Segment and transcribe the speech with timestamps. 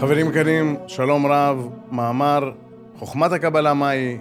[0.00, 2.52] חברים יקרים, שלום רב, מאמר
[2.98, 4.18] חוכמת הקבלה מהי,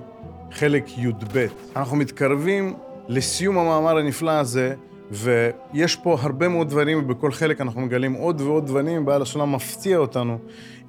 [0.52, 1.46] חלק י"ב.
[1.76, 2.74] אנחנו מתקרבים
[3.08, 4.76] לסיום המאמר הנפלא הזה,
[5.12, 9.98] ויש פה הרבה מאוד דברים, ובכל חלק אנחנו מגלים עוד ועוד דברים, בעל הסולם מפתיע
[9.98, 10.38] אותנו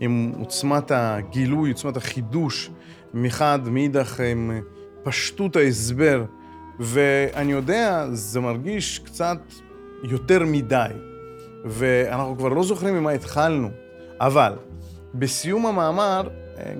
[0.00, 2.70] עם עוצמת הגילוי, עוצמת החידוש,
[3.14, 4.60] מחד, מאידך עם
[5.02, 6.24] פשטות ההסבר,
[6.80, 9.38] ואני יודע, זה מרגיש קצת
[10.02, 10.90] יותר מדי,
[11.64, 13.68] ואנחנו כבר לא זוכרים ממה התחלנו,
[14.20, 14.52] אבל
[15.14, 16.28] בסיום המאמר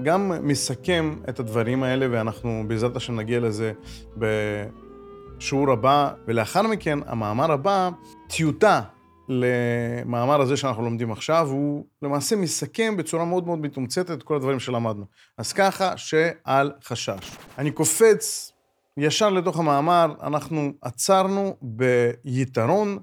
[0.03, 3.73] גם מסכם את הדברים האלה, ואנחנו בעזרת השם נגיע לזה
[4.17, 7.91] בשיעור הבא, ולאחר מכן, המאמר הבא,
[8.29, 8.81] טיוטה
[9.29, 14.61] למאמר הזה שאנחנו לומדים עכשיו, הוא למעשה מסכם בצורה מאוד מאוד מתומצתת את כל הדברים
[14.61, 15.05] שלמדנו.
[15.39, 17.37] אז ככה שאל חשש.
[17.59, 18.53] אני קופץ
[18.97, 22.99] ישר לתוך המאמר, אנחנו עצרנו ביתרון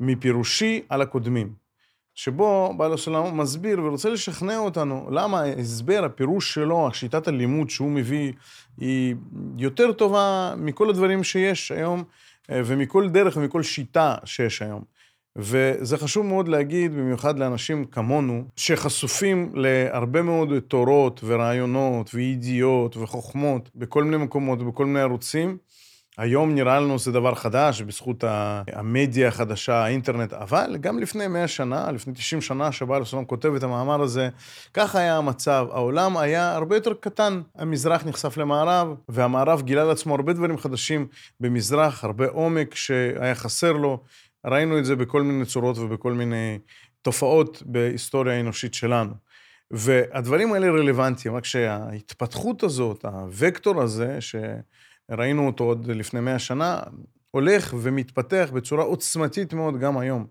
[0.00, 1.52] מפירושי על הקודמים.
[2.22, 8.32] שבו בעל הסולם מסביר ורוצה לשכנע אותנו למה ההסבר, הפירוש שלו, השיטת הלימוד שהוא מביא,
[8.78, 9.14] היא
[9.56, 12.04] יותר טובה מכל הדברים שיש היום,
[12.50, 14.82] ומכל דרך ומכל שיטה שיש היום.
[15.36, 24.04] וזה חשוב מאוד להגיד, במיוחד לאנשים כמונו, שחשופים להרבה מאוד תורות ורעיונות וידיעות וחוכמות בכל
[24.04, 25.58] מיני מקומות ובכל מיני ערוצים.
[26.18, 28.24] היום נראה לנו זה דבר חדש, בזכות
[28.72, 33.62] המדיה החדשה, האינטרנט, אבל גם לפני 100 שנה, לפני 90 שנה, שבעל הסולם כותב את
[33.62, 34.28] המאמר הזה,
[34.74, 35.66] ככה היה המצב.
[35.70, 37.40] העולם היה הרבה יותר קטן.
[37.56, 41.06] המזרח נחשף למערב, והמערב גילה לעצמו הרבה דברים חדשים
[41.40, 44.02] במזרח, הרבה עומק שהיה חסר לו.
[44.46, 46.58] ראינו את זה בכל מיני צורות ובכל מיני
[47.02, 49.12] תופעות בהיסטוריה האנושית שלנו.
[49.70, 53.04] והדברים האלה רלוונטיים, רק שההתפתחות הזאת,
[53.40, 54.36] הוקטור הזה, ש...
[55.10, 56.80] ראינו אותו עוד לפני מאה שנה,
[57.30, 60.26] הולך ומתפתח בצורה עוצמתית מאוד גם היום.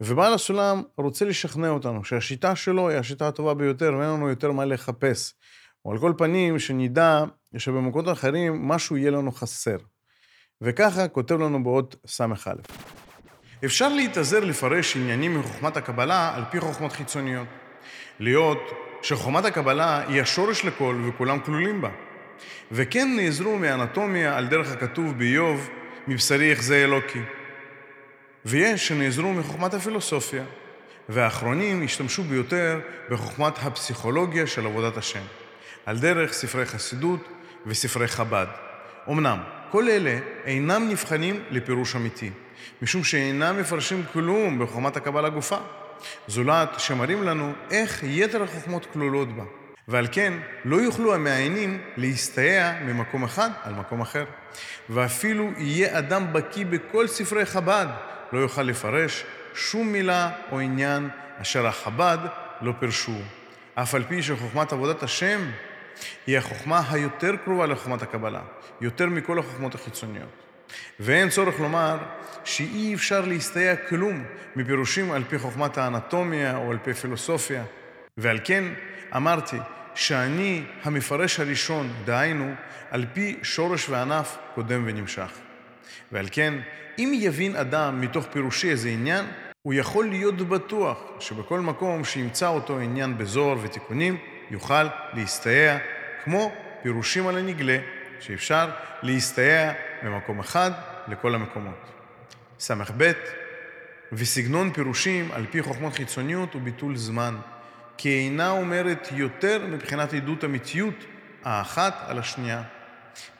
[0.00, 4.64] ובעל הסולם רוצה לשכנע אותנו שהשיטה שלו היא השיטה הטובה ביותר ואין לנו יותר מה
[4.64, 5.34] לחפש.
[5.84, 7.24] או על כל פנים, שנדע
[7.56, 9.76] שבמקומות אחרים משהו יהיה לנו חסר.
[10.60, 12.52] וככה כותב לנו בעוד ס"א.
[13.64, 17.48] אפשר להתעזר לפרש עניינים מחוכמת הקבלה על פי חוכמות חיצוניות.
[18.20, 18.58] להיות
[19.02, 22.05] שחוכמת הקבלה היא השורש לכל וכולם כלולים בה.
[22.72, 25.70] וכן נעזרו מאנטומיה על דרך הכתוב באיוב,
[26.08, 27.22] מבשרי יחזה אלוקי.
[28.44, 30.44] ויש שנעזרו מחוכמת הפילוסופיה,
[31.08, 32.80] והאחרונים השתמשו ביותר
[33.10, 35.22] בחוכמת הפסיכולוגיה של עבודת השם,
[35.86, 37.28] על דרך ספרי חסידות
[37.66, 38.46] וספרי חב"ד.
[39.08, 39.38] אמנם,
[39.70, 42.30] כל אלה אינם נבחנים לפירוש אמיתי,
[42.82, 45.58] משום שאינם מפרשים כלום בחוכמת הקבלה גופה,
[46.26, 49.44] זולת שמראים לנו איך יתר החוכמות כלולות בה.
[49.88, 50.32] ועל כן
[50.64, 54.24] לא יוכלו המעיינים להסתייע ממקום אחד על מקום אחר.
[54.90, 57.86] ואפילו יהיה אדם בקיא בכל ספרי חב"ד,
[58.32, 59.24] לא יוכל לפרש
[59.54, 61.08] שום מילה או עניין
[61.38, 62.18] אשר החב"ד
[62.60, 63.18] לא פירשו.
[63.74, 65.40] אף על פי שחוכמת עבודת השם
[66.26, 68.40] היא החוכמה היותר קרובה לחוכמת הקבלה,
[68.80, 70.28] יותר מכל החוכמות החיצוניות.
[71.00, 71.98] ואין צורך לומר
[72.44, 74.24] שאי אפשר להסתייע כלום
[74.56, 77.64] מפירושים על פי חוכמת האנטומיה או על פי פילוסופיה.
[78.16, 78.64] ועל כן
[79.16, 79.56] אמרתי
[79.94, 82.54] שאני המפרש הראשון, דהיינו,
[82.90, 85.30] על פי שורש וענף קודם ונמשך.
[86.12, 86.54] ועל כן,
[86.98, 89.24] אם יבין אדם מתוך פירושי איזה עניין,
[89.62, 94.18] הוא יכול להיות בטוח שבכל מקום שימצא אותו עניין בזוהר ותיקונים,
[94.50, 94.84] יוכל
[95.14, 95.78] להסתייע
[96.24, 97.78] כמו פירושים על הנגלה,
[98.20, 98.70] שאפשר
[99.02, 99.72] להסתייע
[100.02, 100.70] ממקום אחד
[101.08, 101.92] לכל המקומות.
[102.60, 103.12] ס"ב
[104.12, 107.36] וסגנון פירושים על פי חוכמות חיצוניות הוא ביטול זמן.
[107.98, 110.94] כי אינה אומרת יותר מבחינת עדות אמיתיות
[111.44, 112.62] האחת על השנייה.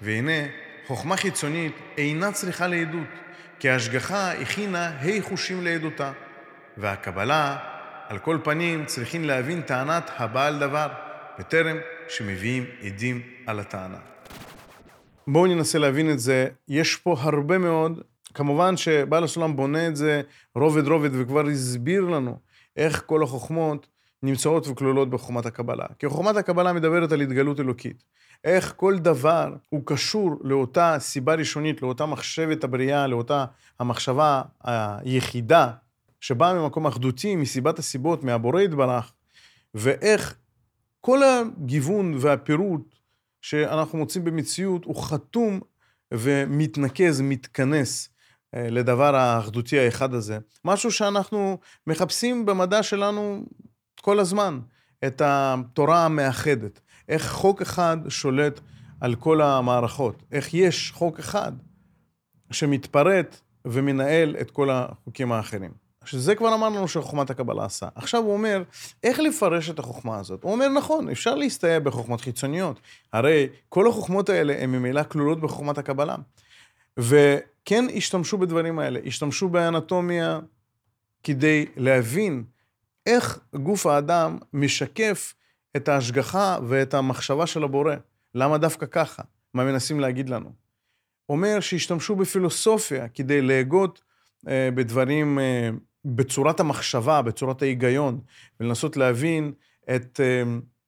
[0.03, 0.47] והנה,
[0.87, 3.09] חוכמה חיצונית אינה צריכה לעדות,
[3.59, 6.13] כי ההשגחה הכינה ה' חושים לעדותה.
[6.77, 7.57] והקבלה,
[8.09, 10.89] על כל פנים, צריכים להבין טענת הבעל דבר,
[11.39, 11.77] בטרם
[12.09, 13.99] שמביאים עדים על הטענה.
[15.27, 16.49] בואו ננסה להבין את זה.
[16.69, 18.01] יש פה הרבה מאוד,
[18.35, 20.23] כמובן שבעל הסולם בונה את זה
[20.55, 22.39] רובד רובד וכבר הסביר לנו
[22.77, 23.87] איך כל החוכמות
[24.27, 25.87] נמצאות וכלולות בחוכמת הקבלה.
[25.99, 28.03] כי חוכמת הקבלה מדברת על התגלות אלוקית.
[28.45, 33.45] איך כל דבר הוא קשור לאותה סיבה ראשונית, לאותה מחשבת הבריאה, לאותה
[33.81, 35.71] המחשבה היחידה
[36.21, 39.13] שבאה ממקום אחדותי, מסיבת הסיבות, מהבורא יתברך,
[39.75, 40.35] ואיך
[41.01, 42.95] כל הגיוון והפירוט
[43.41, 45.61] שאנחנו מוצאים במציאות הוא חתום
[46.15, 48.09] ומתנקז, מתכנס
[48.55, 50.39] אה, לדבר האחדותי האחד הזה.
[50.65, 53.45] משהו שאנחנו מחפשים במדע שלנו
[54.07, 54.61] כל הזמן
[55.07, 56.81] את התורה המאחדת.
[57.09, 58.61] איך חוק אחד שולט
[59.01, 60.23] על כל המערכות.
[60.33, 61.53] איך יש חוק אחד
[62.51, 65.71] שמתפרט ומנהל את כל החוקים האחרים.
[66.05, 67.89] שזה כבר אמרנו שחוכמת הקבלה עשה.
[67.95, 68.63] עכשיו הוא אומר,
[69.03, 70.43] איך לפרש את החוכמה הזאת?
[70.43, 72.81] הוא אומר, נכון, אפשר להסתייע בחוכמות חיצוניות.
[73.13, 76.17] הרי כל החוכמות האלה הן ממילא כלולות בחוכמת הקבלה.
[76.99, 80.41] וכן השתמשו בדברים האלה, השתמשו באנטומיה
[81.23, 82.45] כדי להבין
[83.07, 85.35] איך גוף האדם משקף
[85.77, 87.95] את ההשגחה ואת המחשבה של הבורא.
[88.35, 89.23] למה דווקא ככה?
[89.55, 90.53] מה מנסים להגיד לנו?
[91.29, 94.03] אומר שהשתמשו בפילוסופיה כדי להגות
[94.49, 95.71] אה, בדברים, אה,
[96.05, 98.21] בצורת המחשבה, בצורת ההיגיון,
[98.61, 99.53] ולנסות להבין
[99.97, 100.43] את אה,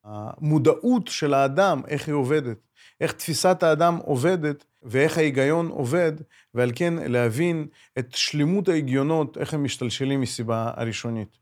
[0.05, 2.57] המודעות של האדם, איך היא עובדת,
[3.01, 6.13] איך תפיסת האדם עובדת ואיך ההיגיון עובד,
[6.55, 7.67] ועל כן להבין
[7.99, 11.39] את שלמות ההגיונות, איך הם משתלשלים מסיבה הראשונית.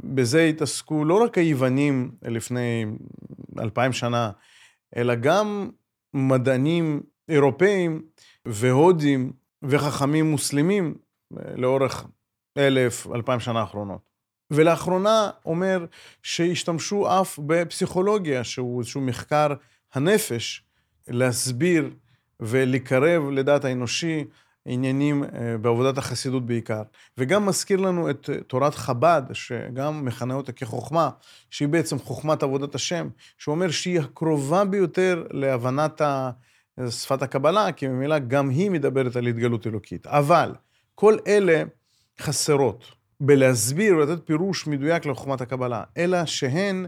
[0.00, 2.84] בזה התעסקו לא רק היוונים לפני
[3.58, 4.30] אלפיים שנה,
[4.96, 5.70] אלא גם
[6.14, 8.02] מדענים אירופאים
[8.46, 10.94] והודים וחכמים מוסלמים
[11.30, 12.06] לאורך
[12.58, 14.08] אלף, אלפיים שנה האחרונות.
[14.50, 15.86] ולאחרונה אומר
[16.22, 19.48] שהשתמשו אף בפסיכולוגיה, שהוא איזשהו מחקר
[19.94, 20.64] הנפש,
[21.08, 21.90] להסביר
[22.40, 24.24] ולקרב לדעת האנושי
[24.70, 26.82] עניינים אה, בעבודת החסידות בעיקר.
[27.18, 31.10] וגם מזכיר לנו את תורת חב"ד, שגם מכנה אותה כחוכמה,
[31.50, 36.00] שהיא בעצם חוכמת עבודת השם, שאומר שהיא הקרובה ביותר להבנת
[36.90, 40.06] שפת הקבלה, כי ממילא גם היא מדברת על התגלות אלוקית.
[40.06, 40.54] אבל
[40.94, 41.62] כל אלה
[42.20, 42.84] חסרות
[43.20, 46.86] בלהסביר ולתת פירוש מדויק לחוכמת הקבלה, אלא שהן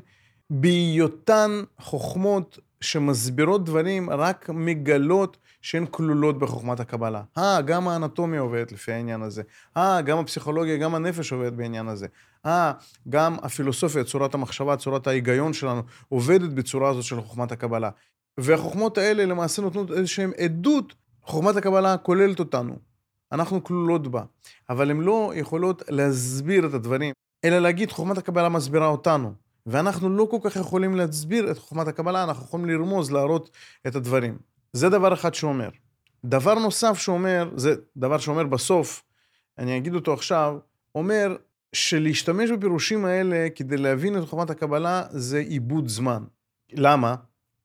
[0.50, 7.22] בהיותן חוכמות שמסבירות דברים רק מגלות שהן כלולות בחוכמת הקבלה.
[7.38, 9.42] אה, גם האנטומיה עובדת לפי העניין הזה.
[9.76, 12.06] אה, גם הפסיכולוגיה, גם הנפש עובדת בעניין הזה.
[12.46, 12.72] אה,
[13.08, 17.90] גם הפילוסופיה, צורת המחשבה, צורת ההיגיון שלנו, עובדת בצורה הזאת של חוכמת הקבלה.
[18.38, 22.76] והחוכמות האלה למעשה נותנות איזשהן עדות, חוכמת הקבלה כוללת אותנו.
[23.32, 24.22] אנחנו כלולות בה,
[24.70, 27.12] אבל הן לא יכולות להסביר את הדברים,
[27.44, 29.32] אלא להגיד חוכמת הקבלה מסבירה אותנו.
[29.66, 33.50] ואנחנו לא כל כך יכולים להסביר את חוכמת הקבלה, אנחנו יכולים לרמוז, להראות
[33.86, 34.38] את הדברים.
[34.72, 35.68] זה דבר אחד שהוא אומר.
[36.24, 39.02] דבר נוסף שהוא אומר, זה דבר שאומר בסוף,
[39.58, 40.58] אני אגיד אותו עכשיו,
[40.94, 41.36] אומר
[41.72, 46.24] שלהשתמש בפירושים האלה כדי להבין את חוכמת הקבלה זה עיבוד זמן.
[46.72, 47.14] למה?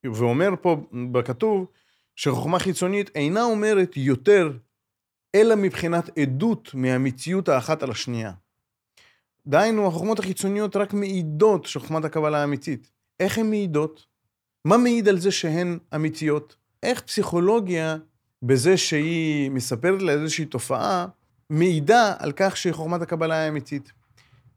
[0.05, 0.77] ואומר פה
[1.11, 1.67] בכתוב
[2.15, 4.51] שחוכמה חיצונית אינה אומרת יותר
[5.35, 8.31] אלא מבחינת עדות מהמציאות האחת על השנייה.
[9.47, 12.91] דהיינו, החוכמות החיצוניות רק מעידות שחוכמת הקבלה האמיתית.
[13.19, 14.05] איך הן מעידות?
[14.65, 16.55] מה מעיד על זה שהן אמיתיות?
[16.85, 17.97] איך פסיכולוגיה,
[18.43, 21.05] בזה שהיא מספרת לה איזושהי תופעה,
[21.49, 23.91] מעידה על כך שחוכמת הקבלה היא אמיתית?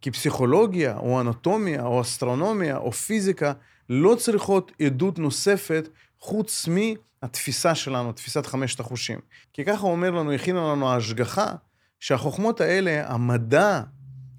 [0.01, 3.53] כי פסיכולוגיה, או אנטומיה, או אסטרונומיה, או פיזיקה,
[3.89, 5.89] לא צריכות עדות נוספת
[6.21, 9.19] חוץ מהתפיסה שלנו, תפיסת חמשת החושים.
[9.53, 11.55] כי ככה אומר לנו, הכינה לנו ההשגחה,
[12.01, 13.83] שהחוכמות האלה, המדע,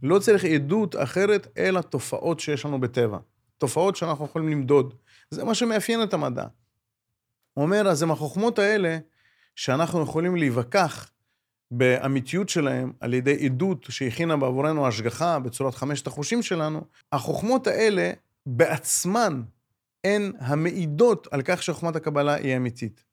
[0.04, 3.18] לא צריך עדות אחרת, אלא תופעות שיש לנו בטבע.
[3.58, 4.94] תופעות שאנחנו יכולים למדוד.
[5.32, 6.46] זה מה שמאפיין את המדע.
[7.64, 8.98] אומר, אז עם החוכמות האלה,
[9.56, 11.12] שאנחנו יכולים להיווכח
[11.72, 18.12] באמיתיות שלהם על ידי עדות שהכינה בעבורנו השגחה בצורת חמשת החושים שלנו, החוכמות האלה
[18.46, 19.42] בעצמן
[20.04, 23.04] הן המעידות על כך שחוכמת הקבלה היא אמיתית.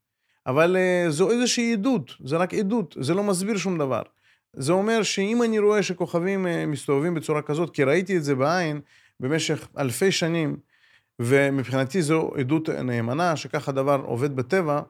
[0.47, 4.01] אבל uh, זו איזושהי עדות, זה רק עדות, זה לא מסביר שום דבר.
[4.53, 8.81] זה אומר שאם אני רואה שכוכבים uh, מסתובבים בצורה כזאת, כי ראיתי את זה בעין
[9.19, 10.57] במשך אלפי שנים,
[11.19, 14.81] ומבחינתי זו עדות נאמנה, שככה דבר עובד בטבע,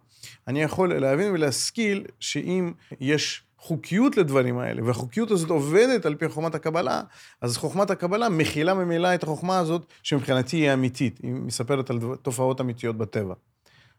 [0.47, 6.55] אני יכול להבין ולהשכיל שאם יש חוקיות לדברים האלה, והחוקיות הזאת עובדת על פי חוכמת
[6.55, 7.01] הקבלה,
[7.41, 12.61] אז חוכמת הקבלה מכילה ממילא את החוכמה הזאת, שמבחינתי היא אמיתית, היא מספרת על תופעות
[12.61, 13.33] אמיתיות בטבע.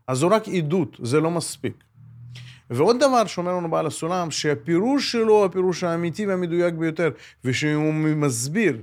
[0.06, 1.85] אז זו רק עדות, זה לא מספיק.
[2.70, 7.11] ועוד דבר שאומר לנו בעל הסולם, שהפירוש שלו הפירוש האמיתי והמדויק ביותר,
[7.44, 8.82] ושהוא מסביר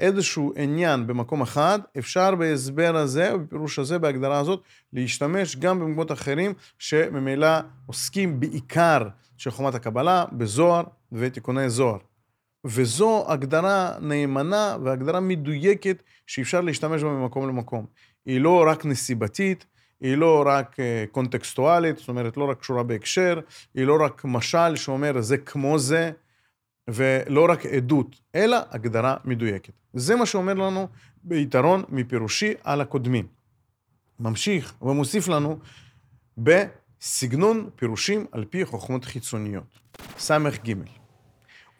[0.00, 4.62] איזשהו עניין במקום אחד, אפשר בהסבר הזה, בפירוש הזה, בהגדרה הזאת,
[4.92, 11.98] להשתמש גם במקומות אחרים, שממילא עוסקים בעיקר של חומת הקבלה, בזוהר ותיקוני זוהר.
[12.64, 17.86] וזו הגדרה נאמנה והגדרה מדויקת שאפשר להשתמש בה ממקום למקום.
[18.26, 19.66] היא לא רק נסיבתית,
[20.00, 23.40] היא לא רק אה, קונטקסטואלית, זאת אומרת, לא רק קשורה בהקשר,
[23.74, 26.10] היא לא רק משל שאומר זה כמו זה,
[26.90, 29.72] ולא רק עדות, אלא הגדרה מדויקת.
[29.92, 30.88] זה מה שאומר לנו
[31.24, 33.26] ביתרון מפירושי על הקודמים.
[34.20, 35.58] ממשיך ומוסיף לנו
[36.38, 39.78] בסגנון פירושים על פי חוכמות חיצוניות.
[40.18, 40.72] ס"ג.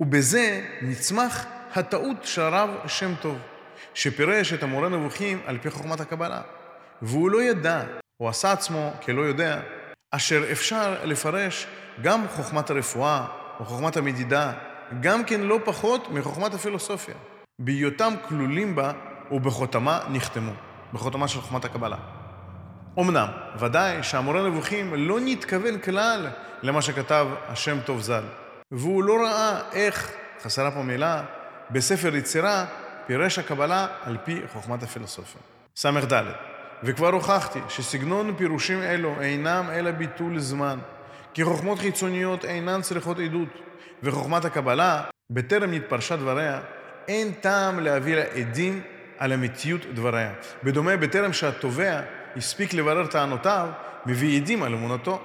[0.00, 3.38] ובזה נצמח הטעות של הרב שם טוב,
[3.94, 6.42] שפירש את המורה נבוכים על פי חוכמת הקבלה.
[7.02, 7.84] והוא לא ידע,
[8.16, 9.60] הוא עשה עצמו כלא יודע,
[10.10, 11.66] אשר אפשר לפרש
[12.02, 13.26] גם חוכמת הרפואה,
[13.60, 14.52] או חוכמת המדידה,
[15.00, 17.14] גם כן לא פחות מחוכמת הפילוסופיה.
[17.59, 18.93] בהיותם כלולים בה
[19.31, 20.52] ובחותמה נחתמו,
[20.93, 21.97] בחותמה של חוכמת הקבלה.
[22.99, 23.28] אמנם,
[23.59, 26.26] ודאי שהמורה נבוכים לא נתכוון כלל
[26.62, 28.25] למה שכתב השם טוב ז"ל,
[28.73, 30.12] והוא לא ראה איך,
[30.43, 31.23] חסרה פה מילה,
[31.71, 32.64] בספר יצירה
[33.07, 35.40] פירש הקבלה על פי חוכמת הפילוסופיה.
[35.76, 36.23] ס"ד
[36.83, 40.78] וכבר הוכחתי שסגנון פירושים אלו אינם אלא ביטול זמן,
[41.35, 43.49] כי חוכמות חיצוניות אינן צריכות עדות,
[44.02, 46.60] וחוכמת הקבלה, בטרם נתפרשה דבריה,
[47.08, 48.82] אין טעם להביא לה עדים
[49.18, 50.32] על אמיתיות דבריה.
[50.64, 52.00] בדומה, בטרם שהתובע
[52.36, 53.68] הספיק לברר טענותיו,
[54.06, 55.20] מביא עדים על אמונתו.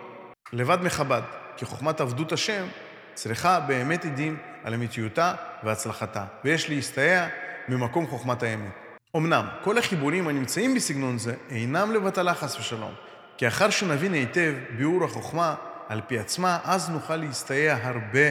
[0.54, 1.22] לבד מחב"ד,
[1.58, 2.66] כי חוכמת עבדות השם
[3.14, 7.28] צריכה באמת עדים על אמיתיותה והצלחתה, ויש להסתייע
[7.70, 8.72] ממקום חוכמת האמת.
[9.16, 12.94] אמנם, כל החיבורים הנמצאים בסגנון זה אינם לבטלה חס ושלום,
[13.38, 15.56] כי אחר שנבין היטב ביאור החוכמה
[15.92, 18.30] על פי עצמה, אז נוכל להסתייע הרבה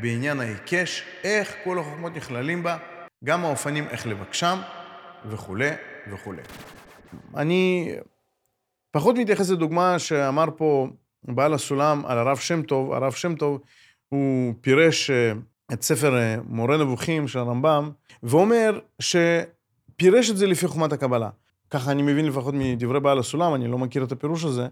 [0.00, 2.76] בעניין ההיקש, איך כל החוכמות נכללים בה,
[3.24, 4.58] גם האופנים איך לבקשם,
[5.26, 5.70] וכולי
[6.12, 6.42] וכולי.
[7.36, 7.92] אני
[8.90, 10.88] פחות מתייחס לדוגמה שאמר פה
[11.24, 12.92] בעל הסולם על הרב שם טוב.
[12.92, 13.60] הרב שם טוב,
[14.08, 15.32] הוא פירש אה,
[15.72, 17.90] את ספר אה, מורה נבוכים של הרמב"ם,
[18.22, 21.30] ואומר שפירש את זה לפי חוכמת הקבלה.
[21.70, 24.66] ככה אני מבין לפחות מדברי בעל הסולם, אני לא מכיר את הפירוש הזה,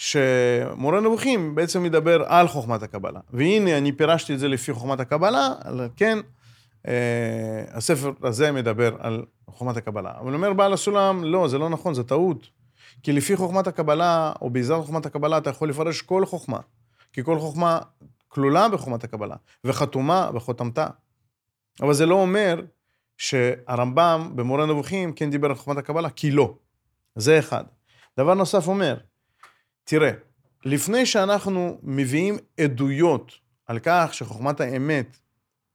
[0.00, 3.20] שמורה נבוכים בעצם מדבר על חוכמת הקבלה.
[3.32, 6.18] והנה, אני פירשתי את זה לפי חוכמת הקבלה, על כן,
[6.88, 10.12] אה, הספר הזה מדבר על חוכמת הקבלה.
[10.20, 12.48] אבל אומר בעל הסולם, לא, זה לא נכון, זה טעות.
[13.02, 16.58] כי לפי חוכמת הקבלה, או בעזרת חוכמת הקבלה, אתה יכול לפרש כל חוכמה.
[17.12, 17.78] כי כל חוכמה
[18.28, 20.86] כלולה בחוכמת הקבלה, וחתומה בחותמתה.
[21.82, 22.62] אבל זה לא אומר
[23.18, 26.54] שהרמב"ם במורה נבוכים כן דיבר על חוכמת הקבלה, כי לא.
[27.16, 27.64] זה אחד.
[28.18, 28.96] דבר נוסף אומר,
[29.84, 30.10] תראה,
[30.64, 33.32] לפני שאנחנו מביאים עדויות
[33.66, 35.16] על כך שחוכמת האמת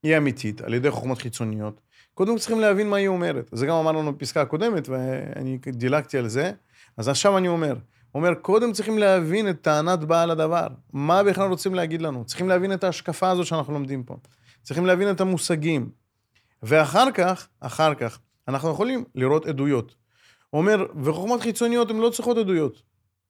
[0.03, 1.81] היא אמיתית על ידי חוכמות חיצוניות,
[2.13, 3.49] קודם צריכים להבין מה היא אומרת.
[3.51, 6.51] זה גם אמרנו בפסקה הקודמת, ואני דילגתי על זה.
[6.97, 7.75] אז עכשיו אני אומר,
[8.15, 10.67] אומר, קודם צריכים להבין את טענת בעל הדבר.
[10.93, 12.25] מה בכלל רוצים להגיד לנו?
[12.25, 14.15] צריכים להבין את ההשקפה הזו שאנחנו לומדים פה.
[14.63, 15.89] צריכים להבין את המושגים.
[16.63, 19.95] ואחר כך, אחר כך, אנחנו יכולים לראות עדויות.
[20.53, 22.81] אומר, וחוכמות חיצוניות הן לא צריכות עדויות.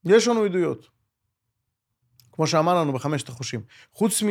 [0.06, 0.88] יש לנו עדויות.
[2.32, 3.62] כמו שאמר לנו בחמשת החושים.
[3.94, 4.24] חוץ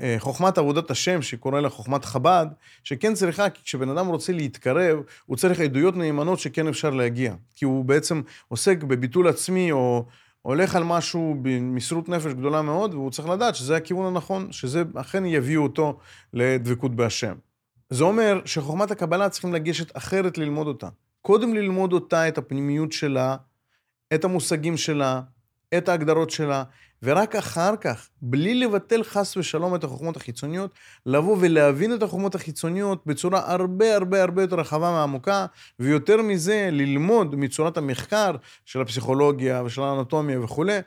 [0.00, 2.46] מחוכמת עבודת השם, שקורא לה חוכמת חב"ד,
[2.84, 7.34] שכן צריכה, כי כשבן אדם רוצה להתקרב, הוא צריך עדויות נאמנות שכן אפשר להגיע.
[7.54, 10.06] כי הוא בעצם עוסק בביטול עצמי, או
[10.42, 15.26] הולך על משהו במסרות נפש גדולה מאוד, והוא צריך לדעת שזה הכיוון הנכון, שזה אכן
[15.26, 15.98] יביאו אותו
[16.32, 17.34] לדבקות בהשם.
[17.90, 20.88] זה אומר שחוכמת הקבלה צריכים לגשת אחרת ללמוד אותה.
[21.22, 23.36] קודם ללמוד אותה, את הפנימיות שלה,
[24.14, 25.20] את המושגים שלה,
[25.78, 26.64] את ההגדרות שלה,
[27.02, 30.70] ורק אחר כך, בלי לבטל חס ושלום את החוכמות החיצוניות,
[31.06, 35.46] לבוא ולהבין את החוכמות החיצוניות בצורה הרבה הרבה הרבה יותר רחבה ועמוקה,
[35.80, 40.78] ויותר מזה, ללמוד מצורת המחקר של הפסיכולוגיה ושל האנטומיה וכולי,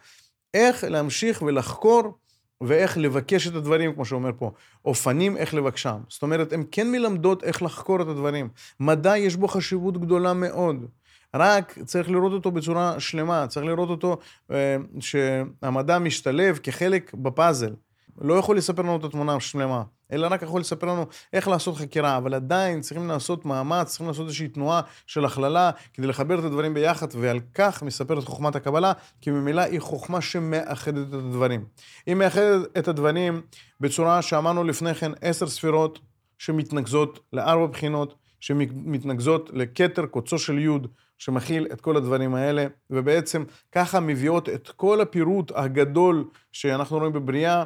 [0.54, 2.18] איך להמשיך ולחקור
[2.62, 4.52] ואיך לבקש את הדברים, כמו שאומר פה,
[4.86, 5.98] אופנים איך לבקשם.
[6.10, 8.50] זאת אומרת, הן כן מלמדות איך לחקור את הדברים.
[8.80, 10.86] מדע יש בו חשיבות גדולה מאוד.
[11.34, 14.18] רק צריך לראות אותו בצורה שלמה, צריך לראות אותו
[14.52, 17.74] אה, שהמדע משתלב כחלק בפאזל.
[18.22, 22.18] לא יכול לספר לנו את התמונה השלמה, אלא רק יכול לספר לנו איך לעשות חקירה,
[22.18, 26.74] אבל עדיין צריכים לעשות מאמץ, צריכים לעשות איזושהי תנועה של הכללה כדי לחבר את הדברים
[26.74, 31.66] ביחד, ועל כך מספרת חוכמת הקבלה, כי ממילא היא חוכמה שמאחדת את הדברים.
[32.06, 33.42] היא מאחדת את הדברים
[33.80, 36.00] בצורה שאמרנו לפני כן, עשר ספירות
[36.38, 44.00] שמתנקזות לארבע בחינות, שמתנקזות לכתר קוצו של יוד, שמכיל את כל הדברים האלה, ובעצם ככה
[44.00, 47.64] מביאות את כל הפירוט הגדול שאנחנו רואים בבריאה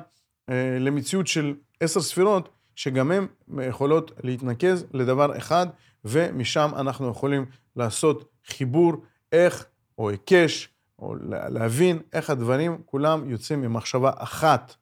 [0.50, 3.28] אה, למציאות של עשר ספירות, שגם הן
[3.62, 5.68] יכולות להתנקז לדבר אחד,
[6.06, 8.94] ומשם אנחנו יכולים לעשות חיבור
[9.32, 9.66] איך,
[9.98, 11.16] או היקש, או
[11.50, 14.76] להבין איך הדברים כולם יוצאים ממחשבה אחת,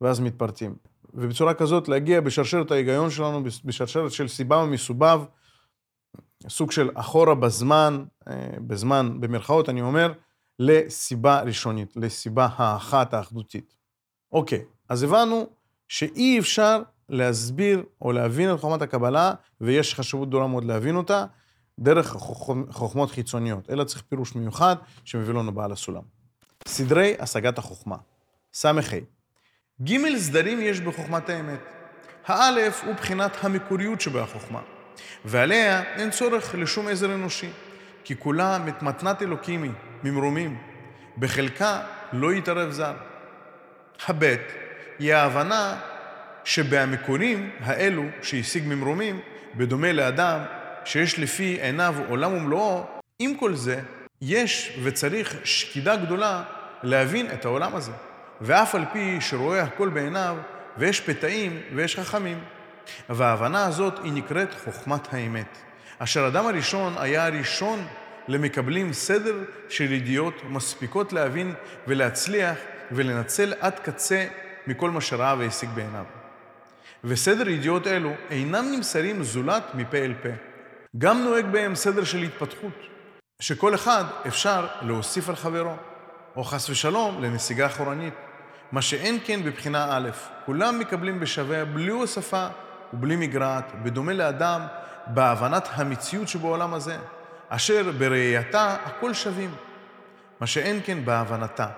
[0.00, 0.74] ואז מתפרטים.
[1.14, 5.20] ובצורה כזאת להגיע בשרשרת ההיגיון שלנו, בשרשרת של סיבה ומסובב,
[6.48, 8.34] סוג של אחורה בזמן, אה,
[8.66, 10.12] בזמן, במרכאות אני אומר,
[10.58, 13.76] לסיבה ראשונית, לסיבה האחת האחדותית.
[14.32, 15.46] אוקיי, אז הבנו
[15.88, 21.24] שאי אפשר להסביר או להבין את חוכמת הקבלה, ויש חשיבות גדולה מאוד להבין אותה,
[21.78, 22.16] דרך
[22.70, 26.02] חוכמות חיצוניות, אלא צריך פירוש מיוחד שמביא לנו בעל הסולם.
[26.66, 27.96] סדרי השגת החוכמה,
[28.54, 28.72] ס"ה
[29.82, 31.60] ג' סדרים יש בחוכמת האמת.
[32.26, 34.77] האלף הוא בחינת המקוריות שבחוכמה.
[35.24, 37.50] ועליה אין צורך לשום עזר אנושי,
[38.04, 39.72] כי כולה מתנת אלוקים היא,
[40.04, 40.58] ממרומים.
[41.18, 41.80] בחלקה
[42.12, 42.94] לא יתערב זר.
[44.06, 44.40] הבט
[44.98, 45.76] היא ההבנה
[46.44, 49.20] שבהמקורים האלו שהשיג ממרומים,
[49.54, 50.40] בדומה לאדם
[50.84, 52.86] שיש לפי עיניו עולם ומלואו,
[53.18, 53.80] עם כל זה,
[54.22, 56.42] יש וצריך שקידה גדולה
[56.82, 57.92] להבין את העולם הזה.
[58.40, 60.36] ואף על פי שרואה הכל בעיניו,
[60.76, 62.38] ויש פתאים ויש חכמים.
[63.08, 65.58] וההבנה הזאת היא נקראת חוכמת האמת.
[65.98, 67.86] אשר אדם הראשון היה הראשון
[68.28, 69.34] למקבלים סדר
[69.68, 71.54] של ידיעות מספיקות להבין
[71.86, 72.58] ולהצליח
[72.92, 74.26] ולנצל עד קצה
[74.66, 76.04] מכל מה שראה והשיג בעיניו.
[77.04, 80.28] וסדר ידיעות אלו אינם נמסרים זולת מפה אל פה.
[80.98, 82.72] גם נוהג בהם סדר של התפתחות,
[83.40, 85.76] שכל אחד אפשר להוסיף על חברו,
[86.36, 88.14] או חס ושלום לנסיגה אחורנית.
[88.72, 90.10] מה שאין כן בבחינה א',
[90.46, 92.46] כולם מקבלים בשווה בלי הוספה
[92.92, 94.60] ובלי מגרעת, בדומה לאדם
[95.06, 96.96] בהבנת המציאות שבעולם הזה,
[97.48, 99.54] אשר בראייתה הכל שווים.
[100.40, 101.68] מה שאין כן בהבנתה.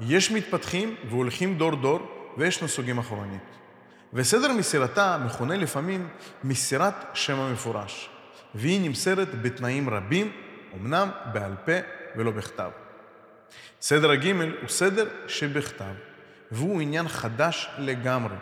[0.00, 2.00] יש מתפתחים והולכים דור דור,
[2.36, 3.42] ויש נסוגים אחורנית.
[4.14, 6.08] וסדר מסירתה מכונה לפעמים
[6.44, 8.10] מסירת שם המפורש,
[8.54, 10.32] והיא נמסרת בתנאים רבים,
[10.76, 11.72] אמנם בעל פה
[12.16, 12.70] ולא בכתב.
[13.80, 15.94] סדר הגימל הוא סדר שבכתב,
[16.52, 18.34] והוא עניין חדש לגמרי.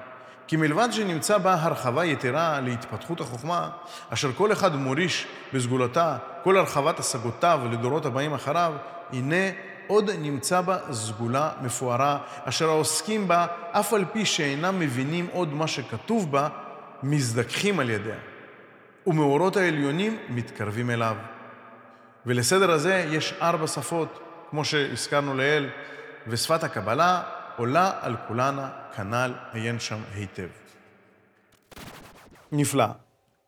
[0.46, 3.68] כי מלבד שנמצא בה הרחבה יתרה להתפתחות החוכמה,
[4.10, 8.72] אשר כל אחד מוריש בסגולתה כל הרחבת השגותיו לדורות הבאים אחריו,
[9.12, 9.50] הנה
[9.86, 15.66] עוד נמצא בה סגולה מפוארה, אשר העוסקים בה, אף על פי שאינם מבינים עוד מה
[15.66, 16.48] שכתוב בה,
[17.02, 18.16] מזדככים על ידיה.
[19.06, 21.16] ומאורות העליונים מתקרבים אליו.
[22.26, 25.68] ולסדר הזה יש ארבע שפות, כמו שהזכרנו לעיל,
[26.26, 27.22] ושפת הקבלה
[27.56, 30.48] עולה על כולנה, כנ"ל עיין שם היטב.
[32.52, 32.86] נפלא.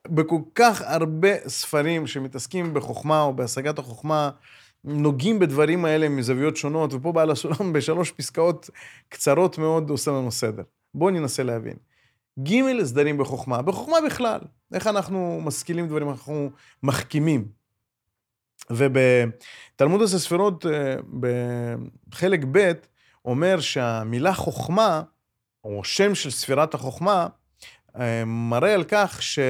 [0.09, 4.31] בכל כך הרבה ספרים שמתעסקים בחוכמה או בהשגת החוכמה,
[4.85, 8.71] נוגעים בדברים האלה מזוויות שונות, ופה בעל הסולם בשלוש פסקאות
[9.09, 10.63] קצרות מאוד עושה לנו סדר.
[10.95, 11.77] בואו ננסה להבין.
[12.43, 13.63] ג' סדרים בחוכמה.
[13.63, 14.41] בחוכמה בכלל,
[14.75, 16.51] איך אנחנו משכילים דברים, אנחנו
[16.83, 17.49] מחכימים.
[18.71, 22.73] ובתלמוד הספרות, אה, בחלק ב',
[23.29, 25.03] אומר שהמילה חוכמה,
[25.65, 27.27] או שם של ספירת החוכמה,
[28.01, 29.47] אה, מראה על כך שהיא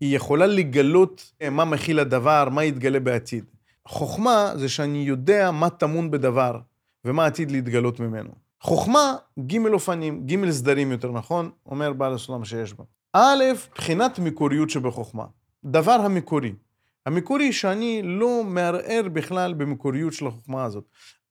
[0.00, 3.44] יכולה לגלות מה מכיל הדבר, מה יתגלה בעתיד.
[3.88, 6.58] חוכמה זה שאני יודע מה טמון בדבר
[7.04, 8.30] ומה עתיד להתגלות ממנו.
[8.60, 12.84] חוכמה, ג' אופנים, ג' סדרים יותר נכון, אומר בעל הסולם שיש בה.
[13.12, 15.24] א', בחינת מקוריות שבחוכמה.
[15.64, 16.52] דבר המקורי.
[17.06, 20.84] המקורי שאני לא מערער בכלל במקוריות של החוכמה הזאת.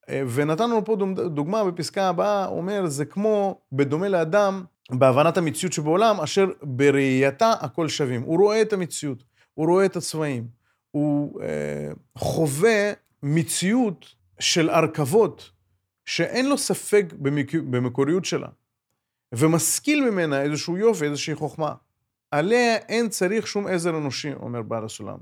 [0.09, 0.95] אה, ונתנו לו פה
[1.29, 8.21] דוגמה בפסקה הבאה, אומר, זה כמו, בדומה לאדם, בהבנת המציאות שבעולם, אשר בראייתה הכל שווים.
[8.21, 10.47] הוא רואה את המציאות, הוא רואה את הצבעים,
[10.91, 12.91] הוא אה, חווה
[13.23, 14.05] מציאות
[14.39, 15.51] של הרכבות
[16.05, 17.55] שאין לו ספק במק...
[17.55, 18.47] במקוריות שלה,
[19.35, 21.73] ומשכיל ממנה איזשהו יופי, איזושהי חוכמה.
[22.31, 25.17] עליה אין צריך שום עזר אנושי, אומר בעל הסולם.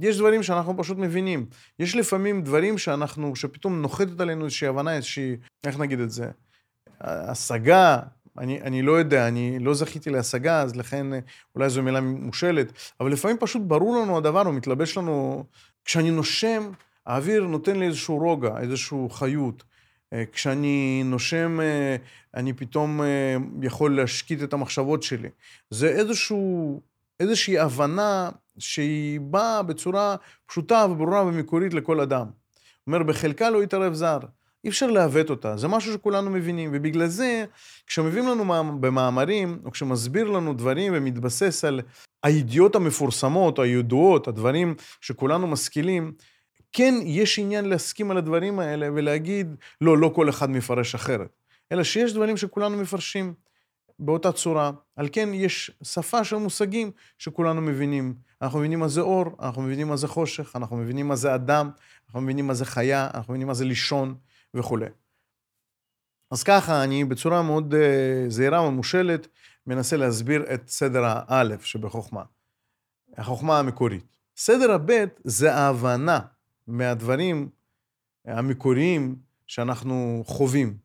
[0.00, 1.46] יש דברים שאנחנו פשוט מבינים.
[1.78, 6.30] יש לפעמים דברים שאנחנו, שפתאום נוחתת עלינו איזושהי הבנה, איזושהי, איך נגיד את זה,
[7.00, 7.98] השגה,
[8.38, 11.06] אני, אני לא יודע, אני לא זכיתי להשגה, אז לכן
[11.54, 15.44] אולי זו מילה מושלת, אבל לפעמים פשוט ברור לנו הדבר, הוא מתלבש לנו...
[15.84, 16.70] כשאני נושם,
[17.06, 19.64] האוויר נותן לי איזשהו רוגע, איזושהי חיות.
[20.12, 21.96] אה, כשאני נושם, אה,
[22.34, 25.28] אני פתאום אה, יכול להשקיט את המחשבות שלי.
[25.70, 26.80] זה איזשהו,
[27.20, 32.26] איזושהי הבנה שהיא באה בצורה פשוטה וברורה ומקורית לכל אדם.
[32.86, 34.18] אומר, בחלקה לא יתערב זר.
[34.64, 37.44] אי אפשר לעוות אותה, זה משהו שכולנו מבינים, ובגלל זה,
[37.86, 38.44] כשמביאים לנו
[38.80, 41.80] במאמרים, או כשמסביר לנו דברים ומתבסס על
[42.22, 46.12] הידיעות המפורסמות, הידועות, הדברים שכולנו משכילים,
[46.72, 51.36] כן יש עניין להסכים על הדברים האלה ולהגיד, לא, לא כל אחד מפרש אחרת,
[51.72, 53.34] אלא שיש דברים שכולנו מפרשים
[53.98, 54.70] באותה צורה.
[54.96, 58.14] על כן יש שפה של מושגים שכולנו מבינים.
[58.42, 61.70] אנחנו מבינים מה זה אור, אנחנו מבינים מה זה חושך, אנחנו מבינים מה זה אדם,
[62.06, 64.14] אנחנו מבינים מה זה חיה, אנחנו מבינים מה זה לישון.
[64.54, 64.86] וכולי.
[66.30, 67.76] אז ככה, אני בצורה מאוד uh,
[68.28, 69.28] זהירה ומושלת
[69.66, 72.22] מנסה להסביר את סדר האלף שבחוכמה.
[73.16, 74.16] החוכמה המקורית.
[74.36, 76.20] סדר הבית זה ההבנה
[76.66, 77.48] מהדברים
[78.24, 80.83] המקוריים שאנחנו חווים.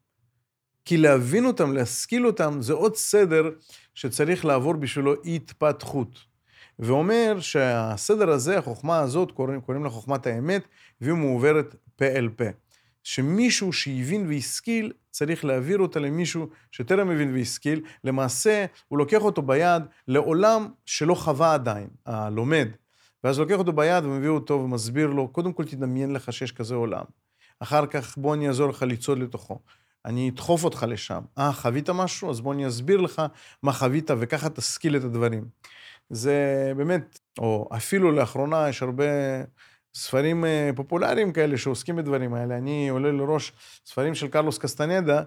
[0.89, 3.49] כי להבין אותם, להשכיל אותם, זה עוד סדר
[3.95, 6.19] שצריך לעבור בשבילו התפתחות.
[6.79, 10.67] ואומר שהסדר הזה, החוכמה הזאת, קוראים, קוראים לה חוכמת האמת,
[11.01, 12.43] והיא מעוברת פה אל פה.
[13.03, 17.81] שמישהו שהבין והשכיל, צריך להעביר אותה למישהו שטרם הבין והשכיל.
[18.03, 22.67] למעשה, הוא לוקח אותו ביד לעולם שלא חווה עדיין, הלומד.
[23.23, 27.03] ואז לוקח אותו ביד ומביא אותו ומסביר לו, קודם כל תדמיין לך שיש כזה עולם.
[27.59, 29.59] אחר כך בוא אני אעזור לך לצעוד לתוכו.
[30.05, 31.21] אני אדחוף אותך לשם.
[31.37, 32.29] אה, חווית משהו?
[32.29, 33.21] אז בוא אני אסביר לך
[33.63, 35.45] מה חווית, וככה תשכיל את הדברים.
[36.09, 39.05] זה באמת, או אפילו לאחרונה יש הרבה
[39.93, 42.57] ספרים אה, פופולריים כאלה שעוסקים בדברים האלה.
[42.57, 43.53] אני עולה לראש
[43.85, 45.23] ספרים של קרלוס קסטנדה,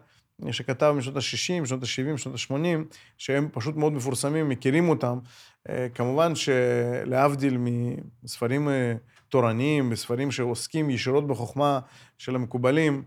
[0.50, 5.18] שכתב משנות ה-60, שנות ה-70, שנות ה-80, שהם פשוט מאוד מפורסמים, מכירים אותם.
[5.68, 7.58] אה, כמובן שלהבדיל
[8.22, 8.94] מספרים אה,
[9.28, 11.80] תורניים, בספרים שעוסקים ישירות בחוכמה
[12.18, 13.02] של המקובלים,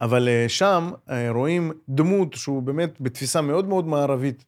[0.00, 0.90] אבל שם
[1.28, 4.44] רואים דמות שהוא באמת בתפיסה מאוד מאוד מערבית,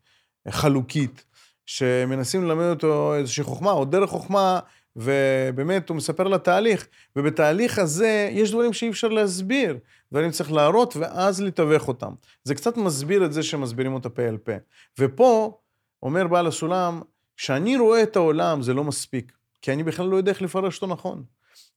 [0.48, 1.24] חלוקית,
[1.66, 4.60] שמנסים ללמד אותו איזושהי חוכמה, או דרך חוכמה,
[4.96, 6.86] ובאמת הוא מספר על התהליך,
[7.16, 9.78] ובתהליך הזה יש דברים שאי אפשר להסביר,
[10.12, 12.12] דברים צריך להראות ואז לתווך אותם.
[12.44, 14.52] זה קצת מסביר את זה שמסבירים אותה פה אל פה.
[14.98, 15.58] ופה
[16.02, 17.00] אומר בעל הסולם,
[17.36, 19.32] כשאני רואה את העולם זה לא מספיק,
[19.62, 21.22] כי אני בכלל לא יודע איך לפרש אותו נכון.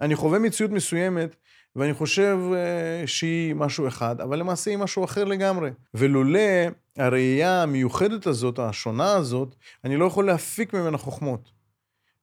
[0.01, 1.35] אני חווה מציאות מסוימת,
[1.75, 5.69] ואני חושב uh, שהיא משהו אחד, אבל למעשה היא משהו אחר לגמרי.
[5.93, 6.39] ולולא
[6.97, 11.51] הראייה המיוחדת הזאת, השונה הזאת, אני לא יכול להפיק ממנה חוכמות.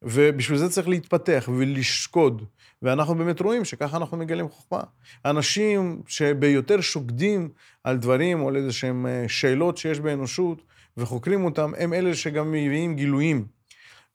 [0.02, 2.44] ובשביל זה צריך להתפתח ולשקוד.
[2.82, 4.80] ואנחנו באמת רואים שככה אנחנו מגלים חוכמה.
[5.24, 7.48] אנשים שביותר שוקדים
[7.84, 10.62] על דברים או על איזה שהם אה, שאלות שיש באנושות
[10.96, 13.44] וחוקרים אותם, הם אלה שגם מביאים גילויים.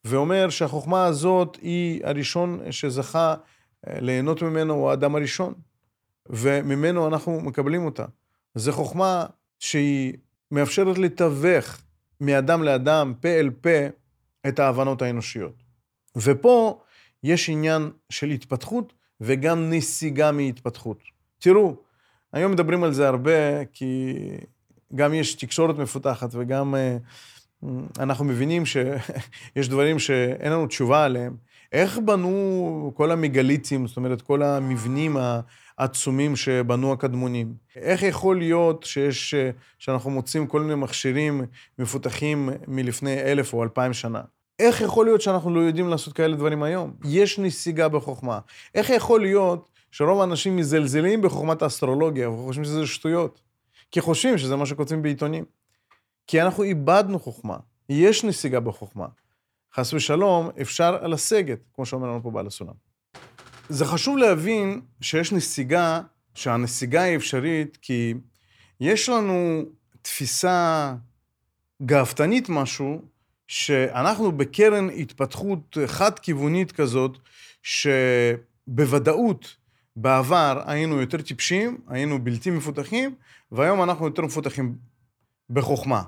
[0.05, 3.35] ואומר שהחוכמה הזאת היא הראשון שזכה אה,
[3.87, 5.53] ליהנות ממנו, הוא האדם הראשון,
[6.29, 8.05] וממנו אנחנו מקבלים אותה.
[8.55, 9.25] זו חוכמה
[9.59, 10.13] שהיא
[10.51, 11.81] מאפשרת לתווך
[12.21, 13.87] מאדם לאדם, פה אל פה,
[14.47, 15.63] את ההבנות האנושיות.
[16.15, 16.81] ופה
[17.23, 20.97] יש עניין של התפתחות וגם נסיגה מהתפתחות.
[21.39, 21.75] תראו,
[22.33, 24.15] היום מדברים על זה הרבה, כי
[24.95, 26.97] גם יש תקשורת מפותחת וגם אה,
[27.99, 31.35] אנחנו מבינים שיש דברים שאין לנו תשובה עליהם.
[31.75, 35.17] איך בנו כל המגליטים, זאת אומרת, כל המבנים
[35.77, 37.53] העצומים שבנו הקדמונים?
[37.75, 39.35] איך יכול להיות שיש,
[39.79, 41.41] שאנחנו מוצאים כל מיני מכשירים
[41.79, 44.21] מפותחים מלפני אלף או אלפיים שנה?
[44.59, 46.93] איך יכול להיות שאנחנו לא יודעים לעשות כאלה דברים היום?
[47.05, 48.39] יש נסיגה בחוכמה.
[48.75, 53.41] איך יכול להיות שרוב האנשים מזלזלים בחוכמת האסטרולוגיה וחושבים שזה שטויות?
[53.91, 55.45] כי חושבים שזה מה שכותבים בעיתונים.
[56.27, 57.57] כי אנחנו איבדנו חוכמה.
[57.89, 59.05] יש נסיגה בחוכמה.
[59.75, 62.73] חס ושלום, אפשר לסגת, כמו שאומר לנו פה בעל הסולם.
[63.69, 66.01] זה חשוב להבין שיש נסיגה,
[66.35, 68.13] שהנסיגה היא אפשרית, כי
[68.79, 69.63] יש לנו
[70.01, 70.93] תפיסה
[71.85, 73.01] גאוותנית משהו,
[73.47, 77.17] שאנחנו בקרן התפתחות חד-כיוונית כזאת,
[77.63, 79.55] שבוודאות
[79.95, 83.15] בעבר היינו יותר טיפשים, היינו בלתי מפותחים,
[83.51, 84.75] והיום אנחנו יותר מפותחים
[85.49, 86.03] בחוכמה.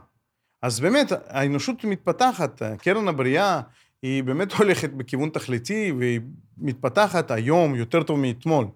[0.61, 3.61] אז באמת, האנושות מתפתחת, קרן הבריאה
[4.01, 6.19] היא באמת הולכת בכיוון תכליתי, והיא
[6.57, 8.67] מתפתחת היום יותר טוב מאתמול.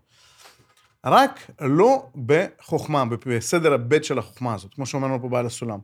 [1.06, 5.80] רק לא בחוכמה, בסדר הבית של החוכמה הזאת, כמו שאומרנו פה בעל הסולם.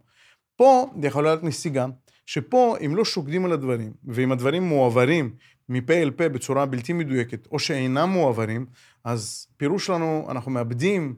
[0.56, 1.86] פה יכולה להיות נסיגה,
[2.26, 5.36] שפה אם לא שוקדים על הדברים, ואם הדברים מועברים
[5.70, 8.66] מפה אל פה בצורה בלתי מדויקת, או שאינם מועברים,
[9.04, 11.16] אז פירוש לנו, אנחנו מאבדים,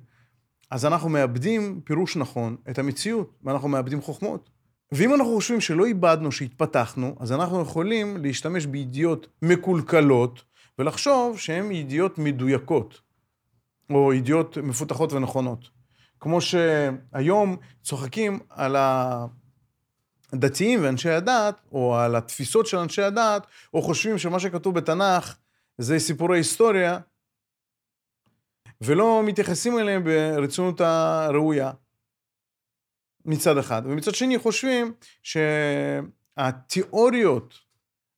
[0.72, 4.50] אז אנחנו מאבדים פירוש נכון את המציאות, ואנחנו מאבדים חוכמות.
[4.92, 10.44] ואם אנחנו חושבים שלא איבדנו, שהתפתחנו, אז אנחנו יכולים להשתמש בידיעות מקולקלות,
[10.80, 13.02] ולחשוב שהן ידיעות מדויקות,
[13.90, 15.70] או ידיעות מפותחות ונכונות.
[16.20, 18.76] כמו שהיום צוחקים על
[20.34, 25.38] הדתיים ואנשי הדת, או על התפיסות של אנשי הדת, או חושבים שמה שכתוב בתנ"ך
[25.78, 27.00] זה סיפורי היסטוריה,
[28.82, 31.72] ולא מתייחסים אליהם ברצינות הראויה.
[33.26, 33.82] מצד אחד.
[33.86, 34.92] ומצד שני חושבים
[36.38, 37.54] שהתיאוריות,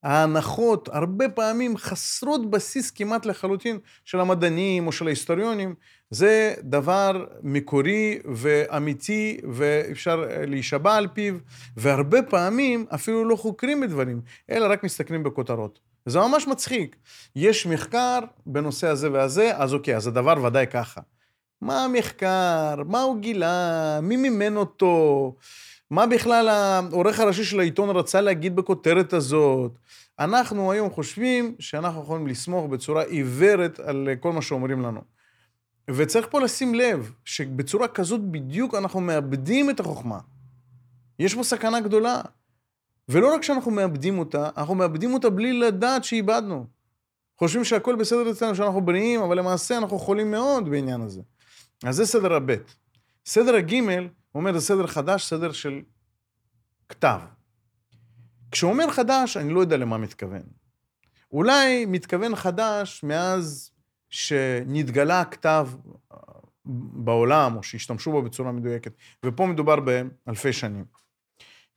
[0.03, 5.75] ההנחות, הרבה פעמים חסרות בסיס כמעט לחלוטין של המדענים או של ההיסטוריונים.
[6.09, 11.35] זה דבר מקורי ואמיתי ואפשר להישבע על פיו,
[11.77, 15.79] והרבה פעמים אפילו לא חוקרים בדברים, אלא רק מסתכלים בכותרות.
[16.05, 16.95] זה ממש מצחיק.
[17.35, 21.01] יש מחקר בנושא הזה והזה, אז אוקיי, אז הדבר ודאי ככה.
[21.61, 25.35] מה המחקר, מה הוא גילה, מי מימן אותו,
[25.89, 29.71] מה בכלל העורך הראשי של העיתון רצה להגיד בכותרת הזאת.
[30.19, 35.01] אנחנו היום חושבים שאנחנו יכולים לסמוך בצורה עיוורת על כל מה שאומרים לנו.
[35.89, 40.19] וצריך פה לשים לב שבצורה כזאת בדיוק אנחנו מאבדים את החוכמה.
[41.19, 42.21] יש פה סכנה גדולה.
[43.09, 46.65] ולא רק שאנחנו מאבדים אותה, אנחנו מאבדים אותה בלי לדעת שאיבדנו.
[47.37, 51.21] חושבים שהכל בסדר אצלנו, שאנחנו בריאים, אבל למעשה אנחנו חולים מאוד בעניין הזה.
[51.85, 52.75] אז זה סדר הבית.
[53.25, 55.81] סדר הגימל, הוא אומר, זה סדר חדש, סדר של
[56.89, 57.19] כתב.
[58.51, 60.43] כשהוא אומר חדש, אני לא יודע למה מתכוון.
[61.31, 63.71] אולי מתכוון חדש מאז
[64.09, 65.69] שנתגלה הכתב
[66.65, 68.93] בעולם, או שהשתמשו בו בצורה מדויקת.
[69.25, 70.85] ופה מדובר באלפי שנים.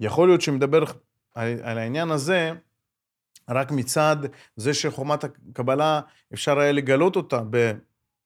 [0.00, 0.84] יכול להיות שמדבר
[1.34, 2.52] על, העניין הזה
[3.48, 4.16] רק מצד
[4.56, 6.00] זה שחומת הקבלה,
[6.34, 7.40] אפשר היה לגלות אותה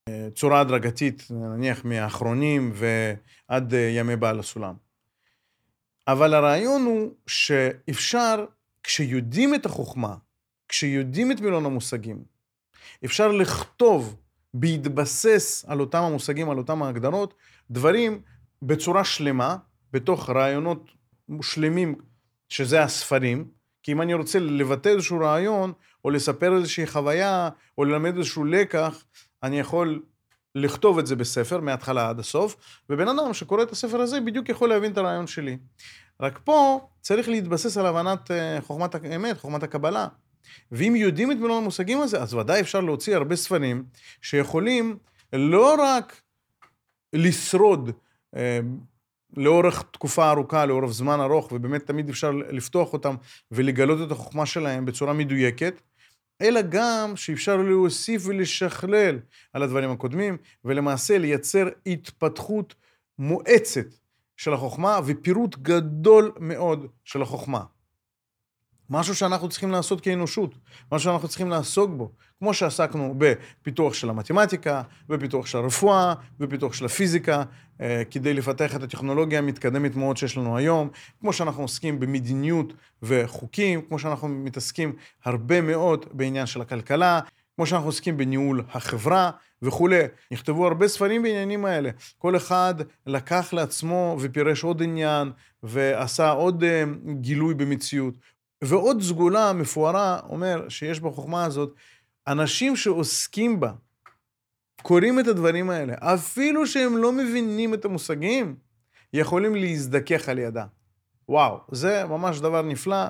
[0.09, 4.75] בצורה הדרגתית, נניח מהאחרונים ועד ימי בעל הסולם.
[6.09, 8.45] אבל הרעיון הוא שאפשר,
[8.83, 10.15] כשיודעים את החוכמה,
[10.69, 12.23] כשיודעים את מילון המושגים,
[13.05, 14.17] אפשר לכתוב
[14.55, 17.35] בהתבסס על אותם המושגים, על אותם ההגדרות,
[17.71, 18.21] דברים
[18.63, 19.57] בצורה שלמה,
[19.93, 20.91] בתוך רעיונות
[21.43, 21.95] שלמים,
[22.49, 23.49] שזה הספרים,
[23.83, 25.73] כי אם אני רוצה לבטא איזשהו רעיון,
[26.05, 29.05] או לספר איזושהי חוויה, או ללמד איזשהו לקח,
[29.43, 30.03] אני יכול
[30.55, 32.57] לכתוב את זה בספר, מההתחלה עד הסוף,
[32.91, 35.59] ובן אדם שקורא את הספר הזה בדיוק יכול להבין את הרעיון שלי.
[36.21, 40.07] רק פה צריך להתבסס על הבנת אה, חוכמת האמת, חוכמת הקבלה.
[40.73, 43.85] ואם יודעים את מילון המושגים הזה, אז ודאי אפשר להוציא הרבה ספרים
[44.23, 44.99] שיכולים
[45.33, 46.21] לא רק
[47.13, 47.91] לשרוד
[48.37, 48.61] אה,
[49.37, 53.15] לאורך תקופה ארוכה, לאורך זמן ארוך, ובאמת תמיד אפשר לפתוח אותם
[53.51, 55.81] ולגלות את החוכמה שלהם בצורה מדויקת,
[56.43, 59.19] אלא גם שאפשר להוסיף ולשכלל
[59.53, 62.75] על הדברים הקודמים, ולמעשה לייצר התפתחות
[63.19, 63.87] מואצת
[64.37, 67.65] של החוכמה ופירוט גדול מאוד של החוכמה.
[68.91, 70.55] משהו שאנחנו צריכים לעשות כאנושות,
[70.93, 76.85] משהו שאנחנו צריכים לעסוק בו, כמו שעסקנו בפיתוח של המתמטיקה, בפיתוח של הרפואה, בפיתוח של
[76.85, 77.43] הפיזיקה,
[77.81, 80.89] אה, כדי לפתח את הטכנולוגיה המתקדמת מאוד שיש לנו היום,
[81.21, 82.73] כמו שאנחנו עוסקים במדיניות
[83.03, 84.93] וחוקים, כמו שאנחנו מתעסקים
[85.25, 87.21] הרבה מאוד בעניין של הכלכלה,
[87.57, 89.31] כמו שאנחנו עוסקים בניהול החברה
[89.63, 90.03] וכולי.
[90.31, 91.91] נכתבו הרבה ספרים בעניינים האלה.
[92.19, 92.75] כל אחד
[93.07, 95.31] לקח לעצמו ופירש עוד עניין
[95.63, 96.85] ועשה עוד אה,
[97.21, 98.15] גילוי במציאות.
[98.65, 101.75] ועוד סגולה מפוארה אומר שיש בחוכמה הזאת
[102.27, 103.73] אנשים שעוסקים בה,
[104.83, 108.57] קוראים את הדברים האלה, אפילו שהם לא מבינים את המושגים,
[109.13, 110.65] יכולים להזדכך על ידה.
[111.29, 113.07] וואו, זה ממש דבר נפלא,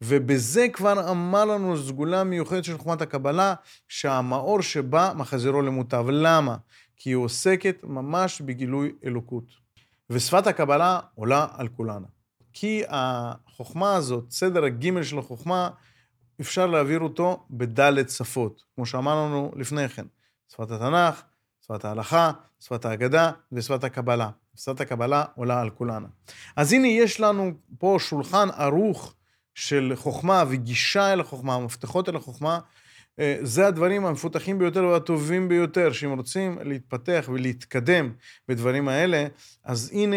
[0.00, 3.54] ובזה כבר אמר לנו סגולה מיוחדת של חוכמת הקבלה,
[3.88, 6.04] שהמאור שבה מחזירו למוטב.
[6.08, 6.56] למה?
[6.96, 9.44] כי היא עוסקת ממש בגילוי אלוקות.
[10.10, 12.06] ושפת הקבלה עולה על כולנה.
[12.52, 15.70] כי החוכמה הזאת, סדר הגימל של החוכמה,
[16.40, 20.06] אפשר להעביר אותו בדלת שפות, כמו שאמרנו לפני כן.
[20.48, 21.22] שפת התנ"ך,
[21.66, 24.30] שפת ההלכה, שפת ההגדה ושפת הקבלה.
[24.56, 26.08] שפת הקבלה עולה על כולנה.
[26.56, 29.14] אז הנה יש לנו פה שולחן ערוך
[29.54, 32.58] של חוכמה וגישה אל החוכמה, מפתחות אל החוכמה.
[33.18, 38.12] אה, זה הדברים המפותחים ביותר והטובים ביותר, שאם רוצים להתפתח ולהתקדם
[38.48, 39.26] בדברים האלה,
[39.64, 40.16] אז הנה,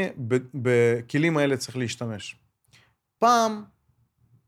[0.53, 2.35] בכלים האלה צריך להשתמש.
[3.19, 3.63] פעם,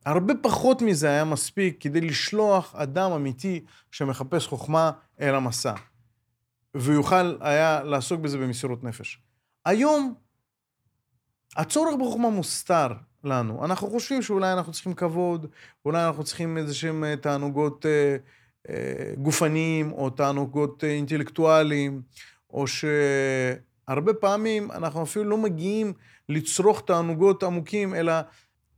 [0.05, 5.73] הרבה פחות מזה היה מספיק כדי לשלוח אדם אמיתי שמחפש חוכמה אל המסע.
[6.75, 9.21] ויוכל היה לעסוק בזה במסירות נפש.
[9.65, 10.13] היום,
[11.55, 12.87] הצורך בחוכמה מוסתר
[13.27, 13.65] לנו.
[13.65, 15.45] אנחנו חושבים שאולי אנחנו צריכים כבוד,
[15.85, 18.17] אולי אנחנו צריכים איזה שהם אה, תענוגות אה,
[18.69, 22.01] אה, גופניים, או תענוגות אה, אינטלקטואליים,
[22.49, 25.93] או שהרבה פעמים אנחנו אפילו לא מגיעים
[26.29, 28.13] לצרוך תענוגות עמוקים, אלא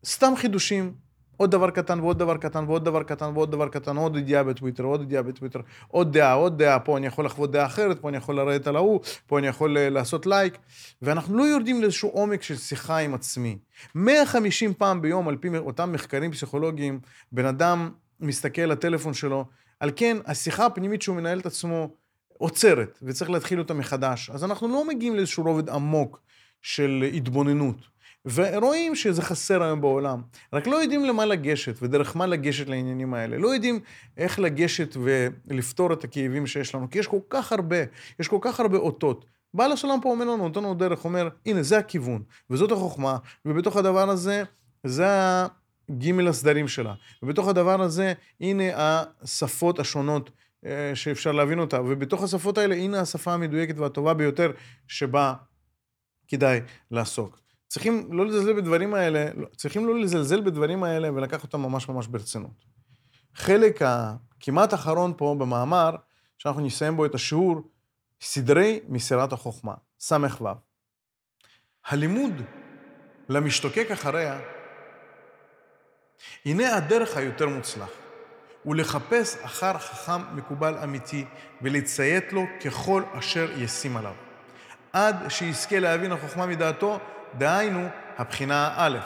[0.06, 1.09] סתם חידושים.
[1.40, 4.84] עוד דבר קטן ועוד דבר קטן ועוד דבר קטן ועוד דבר קטן, עוד ידיעה בטוויטר,
[4.84, 8.18] עוד ידיעה בטוויטר, עוד דעה, עוד דעה, פה אני יכול לחוות דעה אחרת, פה אני
[8.18, 10.58] יכול לרדת על ההוא, פה אני יכול אה, לעשות לייק,
[11.02, 13.58] ואנחנו לא יורדים לאיזשהו עומק של שיחה עם עצמי.
[13.96, 17.00] 150 פעם ביום, על פי אותם מחקרים פסיכולוגיים,
[17.32, 19.46] בן אדם מסתכל על הטלפון שלו,
[19.80, 21.90] על כן, השיחה הפנימית שהוא מנהל את עצמו
[22.38, 24.30] עוצרת, וצריך להתחיל אותה מחדש.
[24.30, 26.22] אז אנחנו לא מגיעים לאיזשהו רובד עמוק
[26.62, 27.99] של התבוננות.
[28.26, 30.22] ורואים שזה חסר היום בעולם.
[30.54, 33.38] רק לא יודעים למה לגשת ודרך מה לגשת לעניינים האלה.
[33.38, 33.80] לא יודעים
[34.18, 37.78] איך לגשת ולפתור את הכאבים שיש לנו, כי יש כל כך הרבה,
[38.20, 39.26] יש כל כך הרבה אותות.
[39.54, 43.78] בעל הסולם פה אומר לנו, נותן לנו דרך, אומר, הנה, זה הכיוון, וזאת החוכמה, ובתוך
[43.78, 44.44] הדבר הזה,
[44.84, 45.08] זה
[45.90, 46.94] הגימל הסדרים שלה.
[47.24, 50.32] ובתוך הדבר הזה, הנה השפות השונות
[50.66, 54.52] אה, שאפשר להבין אותה, ובתוך השפות האלה, הנה השפה המדויקת והטובה ביותר
[54.88, 55.34] שבה
[56.28, 56.60] כדאי
[56.92, 57.40] לעסוק.
[57.70, 62.08] צריכים לא לזלזל בדברים האלה, לא, צריכים לא לזלזל בדברים האלה ולקח אותם ממש ממש
[62.08, 62.66] ברצינות.
[63.36, 65.96] חלק הכמעט אחרון פה במאמר,
[66.38, 67.62] שאנחנו נסיים בו את השיעור,
[68.22, 70.48] סדרי מסירת החוכמה, ס"ו.
[71.88, 72.42] הלימוד
[73.30, 74.40] למשתוקק אחריה,
[76.46, 77.90] הנה הדרך היותר מוצלח,
[78.64, 81.26] הוא לחפש אחר חכם מקובל אמיתי
[81.62, 84.14] ולציית לו ככל אשר ישים עליו.
[84.94, 87.00] עד שיזכה להבין החוכמה מדעתו
[87.38, 87.88] דהיינו
[88.18, 88.98] הבחינה א',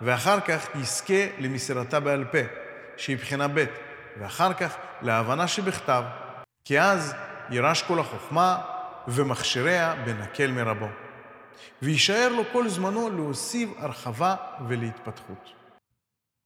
[0.00, 2.38] ואחר כך יזכה למסירתה בעל פה,
[2.96, 3.64] שהיא בחינה ב',
[4.20, 6.02] ואחר כך להבנה שבכתב,
[6.64, 7.14] כי אז
[7.50, 8.58] יירש כל החוכמה
[9.08, 10.88] ומכשיריה בנקל מרבו.
[11.82, 14.36] ויישאר לו כל זמנו להוסיף הרחבה
[14.68, 15.52] ולהתפתחות.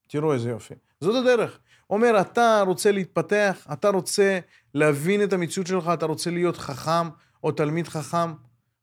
[0.09, 0.74] תראו איזה יופי.
[1.00, 1.59] זאת הדרך.
[1.90, 4.38] אומר, אתה רוצה להתפתח, אתה רוצה
[4.74, 7.09] להבין את המציאות שלך, אתה רוצה להיות חכם
[7.44, 8.33] או תלמיד חכם,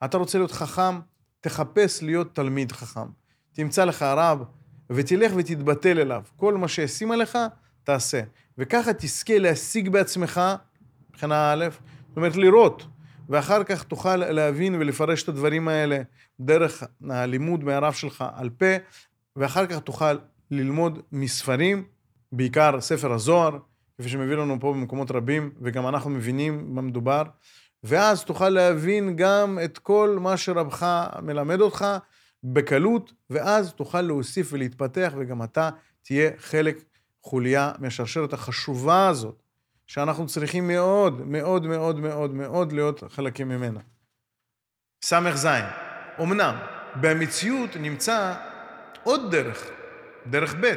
[0.05, 0.99] אתה רוצה להיות חכם,
[1.41, 3.07] תחפש להיות תלמיד חכם.
[3.53, 4.43] תמצא לך רב
[4.89, 6.23] ותלך ותתבטל אליו.
[6.35, 7.37] כל מה שישים עליך,
[7.83, 8.21] תעשה.
[8.57, 10.41] וככה תזכה להשיג בעצמך,
[11.09, 11.65] מבחינה א',
[12.07, 12.87] זאת אומרת לראות,
[13.29, 16.01] ואחר כך תוכל להבין ולפרש את הדברים האלה
[16.39, 18.65] דרך הלימוד מהרב שלך על פה,
[19.35, 20.17] ואחר כך תוכל
[20.51, 21.83] ללמוד מספרים,
[22.31, 23.57] בעיקר ספר הזוהר,
[23.97, 27.23] כפי שמביא לנו פה במקומות רבים, וגם אנחנו מבינים מה מדובר,
[27.83, 31.85] ואז תוכל להבין גם את כל מה שרבך מלמד אותך
[32.43, 35.69] בקלות, ואז תוכל להוסיף ולהתפתח, וגם אתה
[36.01, 36.77] תהיה חלק,
[37.23, 39.43] חוליה מהשרשרת החשובה הזאת,
[39.87, 43.79] שאנחנו צריכים מאוד, מאוד, מאוד, מאוד, מאוד להיות חלקים ממנה.
[45.03, 45.47] ס"ז,
[46.21, 46.55] אמנם
[46.95, 48.33] במציאות נמצא
[49.03, 49.69] עוד דרך,
[50.27, 50.73] דרך ב',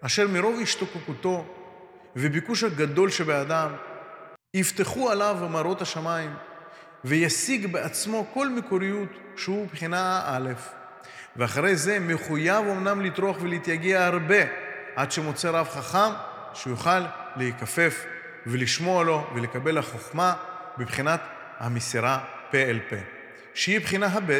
[0.00, 1.44] אשר מרוב השתוקקותו
[2.16, 3.70] וביקוש הגדול שבאדם,
[4.54, 6.34] יפתחו עליו מראות השמיים,
[7.04, 10.52] וישיג בעצמו כל מקוריות שהוא מבחינה א',
[11.36, 14.36] ואחרי זה מחויב אמנם לטרוח ולהתייגע הרבה,
[14.96, 16.12] עד שמוצא רב חכם
[16.54, 17.00] שיוכל
[17.36, 18.04] להיכפף
[18.46, 20.34] ולשמוע לו ולקבל החוכמה
[20.78, 21.20] בבחינת
[21.58, 22.18] המסירה
[22.50, 22.96] פה אל פה,
[23.54, 24.38] שהיא בחינה הב'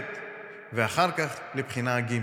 [0.73, 2.21] ואחר כך לבחינה הג'.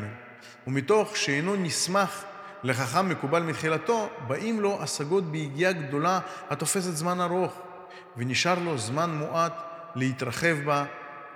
[0.67, 2.23] ומתוך שאינו נסמך
[2.63, 7.70] לחכם מקובל מתחילתו, באים לו השגות ביגיעה גדולה התופסת זמן ארוך,
[8.17, 9.53] ונשאר לו זמן מועט
[9.95, 10.85] להתרחב בה,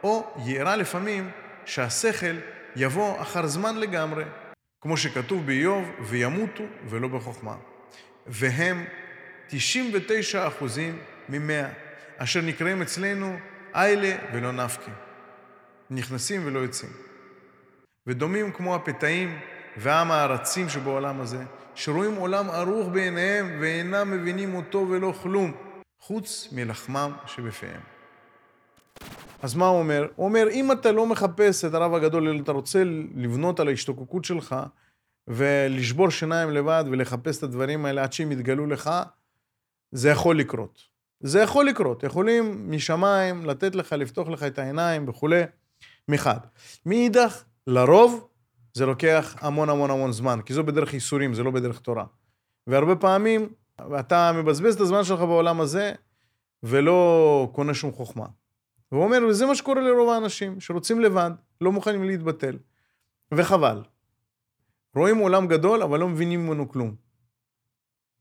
[0.04, 1.32] או יארע לפעמים
[1.66, 2.36] שהשכל
[2.76, 4.24] יבוא אחר זמן לגמרי,
[4.82, 7.56] כמו שכתוב באיוב, וימותו ולא בחוכמה.
[8.28, 8.86] והם
[9.48, 11.70] 99 אחוזים ממאה,
[12.18, 13.38] אשר נקראים אצלנו
[13.76, 14.92] איילה ולא נפקי.
[15.90, 16.92] נכנסים ולא יוצאים.
[18.08, 19.40] ודומים כמו הפתאים
[19.78, 21.44] והעם הארצים שבעולם הזה,
[21.76, 25.52] שרואים עולם ערוך בעיניהם ואינם מבינים אותו ולא כלום,
[26.08, 27.82] חוץ מלחמם שבפיהם.
[29.42, 30.08] אז מה הוא אומר?
[30.16, 32.84] הוא אומר, אם אתה לא מחפש את הרב הגדול, אלא אתה רוצה
[33.16, 34.56] לבנות על ההשתוקקות שלך
[35.28, 38.92] ולשבור שיניים לבד ולחפש את הדברים האלה עד שהם יתגלו לך,
[39.92, 40.82] זה יכול לקרות.
[41.20, 42.04] זה יכול לקרות.
[42.04, 45.42] יכולים משמיים לתת לך, לפתוח לך את העיניים וכולי,
[46.08, 46.40] מחד.
[46.86, 48.28] מאידך, לרוב
[48.74, 52.06] זה לוקח המון המון המון זמן, כי זו בדרך ייסורים, זה לא בדרך תורה.
[52.68, 53.50] והרבה פעמים
[54.00, 55.94] אתה מבזבז את הזמן שלך בעולם הזה
[56.64, 58.26] ולא קונה שום חוכמה.
[58.92, 62.58] והוא אומר, וזה מה שקורה לרוב האנשים, שרוצים לבד, לא מוכנים להתבטל.
[63.32, 63.82] וחבל.
[64.96, 66.96] רואים עולם גדול, אבל לא מבינים ממנו כלום.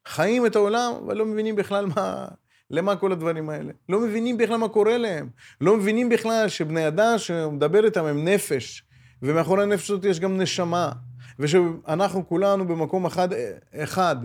[0.06, 2.26] חיים את העולם, אבל לא מבינים בכלל מה,
[2.70, 3.72] למה כל הדברים האלה.
[3.88, 5.28] לא מבינים בכלל מה קורה להם.
[5.60, 8.84] לא מבינים בכלל שבני אדם שמדבר איתם הם נפש,
[9.22, 10.92] ומאחורי הנפש הזאת יש גם נשמה,
[11.38, 13.28] ושאנחנו כולנו במקום אחד,
[13.74, 14.16] אחד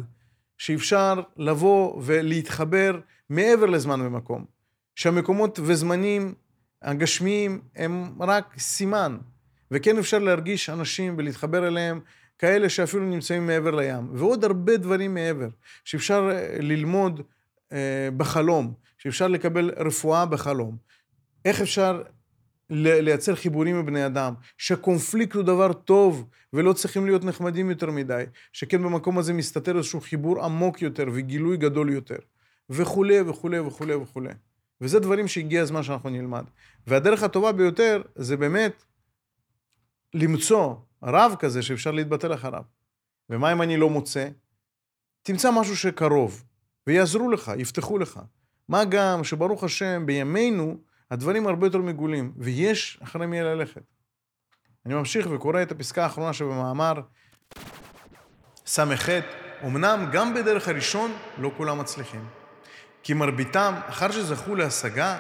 [0.60, 4.46] שאפשר לבוא ולהתחבר מעבר לזמן ומקום.
[4.96, 6.34] שהמקומות וזמנים
[6.82, 9.18] הגשמיים הם רק סימן,
[9.72, 12.00] וכן אפשר להרגיש אנשים ולהתחבר אליהם
[12.38, 15.48] כאלה שאפילו נמצאים מעבר לים, ועוד הרבה דברים מעבר,
[15.84, 17.22] שאפשר אה, ללמוד
[17.72, 20.78] אה, בחלום, שאפשר לקבל רפואה בחלום.
[21.46, 22.02] איך אפשר
[22.70, 28.24] לייצר חיבורים עם בני אדם, שקונפליקט הוא דבר טוב ולא צריכים להיות נחמדים יותר מדי,
[28.54, 32.18] שכן במקום הזה מסתתר איזשהו חיבור עמוק יותר וגילוי גדול יותר,
[32.70, 34.34] וכולי וכולי וכולי וכולי.
[34.82, 36.46] וזה דברים שהגיע הזמן שאנחנו נלמד.
[36.88, 38.84] והדרך הטובה ביותר זה באמת
[40.14, 42.64] למצוא רב כזה שאפשר להתבטל אחריו.
[43.30, 44.28] ומה אם אני לא מוצא?
[45.22, 46.44] תמצא משהו שקרוב,
[46.88, 48.20] ויעזרו לך, יפתחו לך.
[48.68, 50.78] מה גם שברוך השם, בימינו,
[51.12, 53.82] הדברים הרבה יותר מגולים, ויש אחרי מי ללכת.
[54.86, 56.94] אני ממשיך וקורא את הפסקה האחרונה שבמאמר
[58.66, 59.10] ס"ח,
[59.66, 62.26] אמנם גם בדרך הראשון לא כולם מצליחים.
[63.04, 65.20] כי מרביתם, אחר שזכו להשגה,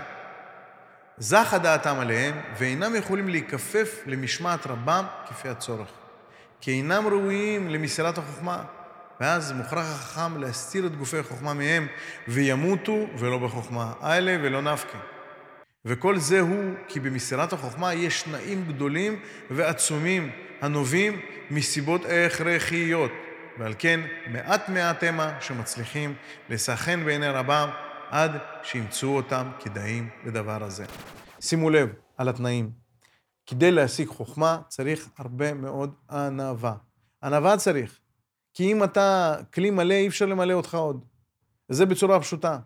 [1.17, 5.89] זכה דעתם עליהם, ואינם יכולים להיכפף למשמעת רבם כפי הצורך.
[6.61, 8.63] כי אינם ראויים למסירת החוכמה,
[9.19, 11.87] ואז מוכרח החכם להסתיר את גופי החוכמה מהם,
[12.27, 13.93] וימותו ולא בחוכמה.
[14.03, 14.97] אלה ולא נפקא.
[15.85, 19.19] וכל זה הוא כי במסירת החוכמה יש תנאים גדולים
[19.51, 21.19] ועצומים הנובעים
[21.51, 23.11] מסיבות הכרחיות.
[23.59, 26.15] ועל כן מעט מעט המה שמצליחים
[26.49, 27.69] לסחן בעיני רבם
[28.09, 28.31] עד
[28.63, 30.85] שימצאו אותם כדאים לדבר הזה.
[31.39, 32.71] שימו לב על התנאים.
[33.45, 36.75] כדי להשיג חוכמה צריך הרבה מאוד ענווה.
[37.23, 37.99] ענווה צריך.
[38.53, 41.05] כי אם אתה כלי מלא, אי אפשר למלא אותך עוד.
[41.69, 42.59] זה בצורה פשוטה.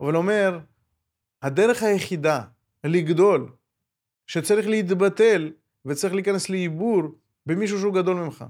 [0.00, 0.58] אבל אומר,
[1.42, 2.42] הדרך היחידה
[2.86, 3.52] לגדול,
[4.26, 5.52] שצריך להתבטל
[5.84, 7.02] וצריך להיכנס לעיבור
[7.46, 8.44] במישהו שהוא גדול ממך.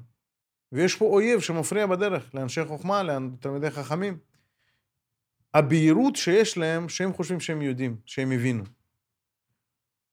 [0.73, 4.19] ויש פה אויב שמפריע בדרך לאנשי חוכמה, לתלמידי חכמים.
[5.55, 8.65] הבהירות שיש להם, שהם חושבים שהם יודעים, שהם הבינו.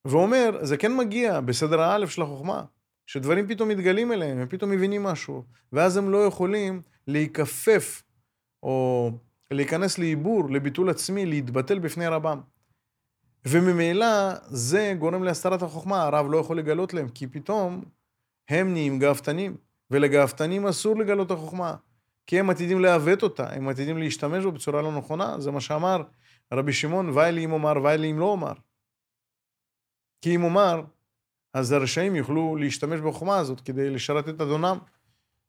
[0.06, 2.64] ואומר, זה כן מגיע בסדר האלף של החוכמה,
[3.06, 8.04] שדברים פתאום מתגלים אליהם, הם פתאום מבינים משהו, ואז הם לא יכולים להיכפף
[8.64, 9.12] או
[9.52, 12.42] להיכנס לעיבור, לביטול עצמי, להתבטל בפני רבם.
[13.50, 14.08] וממילא
[14.48, 17.84] זה גורם להסתרת החוכמה, הרב לא יכול לגלות להם, כי פתאום
[18.50, 19.58] הם נהיים גאוותנים,
[19.92, 21.76] ולגאוותנים אסור לגלות החוכמה,
[22.28, 26.04] כי הם עתידים לעוות אותה, הם עתידים להשתמש בה בצורה לא נכונה, זה מה שאמר
[26.54, 28.54] רבי שמעון, ואי לי אם אומר, ואי לי אם לא אומר.
[30.22, 30.82] כי אם אומר,
[31.54, 34.78] אז הרשעים יוכלו להשתמש בחוכמה הזאת כדי לשרת את אדונם,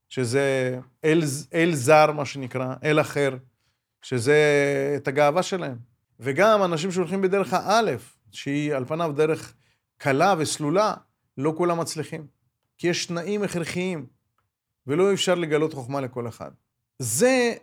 [0.09, 1.23] שזה אל,
[1.55, 3.37] אל זר, מה שנקרא, אל אחר,
[4.03, 4.37] שזה
[4.97, 5.98] את הגאווה שלהם.
[6.21, 9.55] וגם אנשים שהולכים בדרך האלף, שהיא על פניו דרך
[9.99, 10.95] קלה וסלולה,
[11.39, 12.27] לא כולם מצליחים.
[12.79, 14.07] כי יש תנאים הכרחיים,
[14.87, 16.51] ולא אפשר לגלות חוכמה לכל אחד.
[16.99, 17.55] זה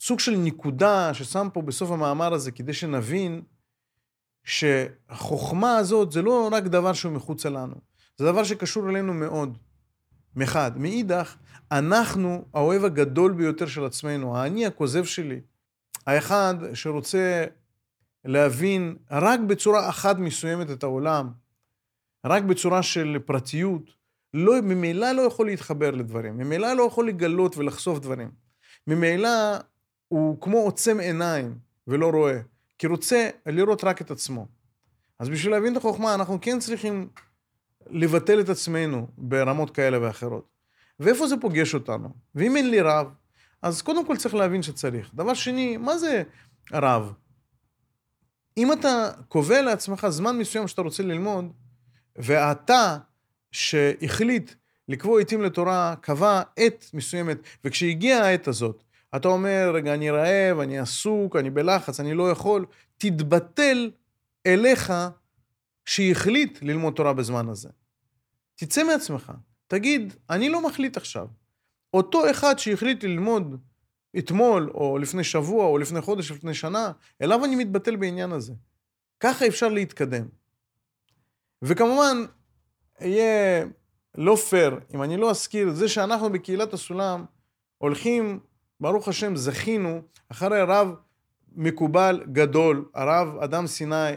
[0.00, 3.42] סוג של נקודה ששם פה בסוף המאמר הזה, כדי שנבין
[4.44, 7.74] שהחוכמה הזאת זה לא רק דבר שהוא מחוצה לנו,
[8.16, 9.58] זה דבר שקשור אלינו מאוד.
[10.36, 10.72] מחד.
[10.76, 11.36] מאידך,
[11.72, 15.40] אנחנו האוהב הגדול ביותר של עצמנו, האני הכוזב שלי,
[16.06, 17.44] האחד שרוצה
[18.24, 21.30] להבין רק בצורה אחת מסוימת את העולם,
[22.26, 23.90] רק בצורה של פרטיות,
[24.34, 28.30] לא, ממילא לא יכול להתחבר לדברים, ממילא לא יכול לגלות ולחשוף דברים.
[28.86, 29.28] ממילא
[30.08, 32.40] הוא כמו עוצם עיניים ולא רואה,
[32.78, 34.46] כי רוצה לראות רק את עצמו.
[35.18, 37.08] אז בשביל להבין את החוכמה, אנחנו כן צריכים
[37.90, 40.48] לבטל את עצמנו ברמות כאלה ואחרות.
[41.00, 42.08] ואיפה זה פוגש אותנו?
[42.34, 43.06] ואם אין לי רב,
[43.66, 45.10] אז קודם כל צריך להבין שצריך.
[45.14, 46.22] דבר שני, מה זה
[46.72, 47.12] רב?
[48.56, 51.52] אם אתה קובע לעצמך זמן מסוים שאתה רוצה ללמוד,
[52.16, 52.98] ואתה
[53.52, 54.50] שהחליט
[54.88, 58.82] לקבוע עיתים לתורה, קבע עת מסוימת, וכשהגיעה העת הזאת,
[59.16, 62.66] אתה אומר, רגע, אני רעב, אני עסוק, אני בלחץ, אני לא יכול,
[62.98, 63.90] תתבטל
[64.46, 64.92] אליך
[65.84, 67.68] שהחליט ללמוד תורה בזמן הזה.
[68.54, 69.32] תצא מעצמך,
[69.66, 71.26] תגיד, אני לא מחליט עכשיו.
[71.94, 73.56] אותו אחד שהחליט ללמוד
[74.18, 78.52] אתמול, או לפני שבוע, או לפני חודש, או לפני שנה, אליו אני מתבטל בעניין הזה.
[79.20, 80.26] ככה אפשר להתקדם.
[81.62, 82.16] וכמובן,
[83.00, 83.66] יהיה
[84.18, 87.24] לא פייר אם אני לא אזכיר את זה שאנחנו בקהילת הסולם
[87.78, 88.40] הולכים,
[88.80, 90.94] ברוך השם, זכינו אחרי רב
[91.56, 94.12] מקובל גדול, הרב אדם סיני,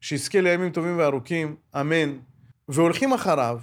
[0.00, 2.18] שיזכה לימים טובים וארוכים, אמן,
[2.68, 3.60] והולכים אחריו,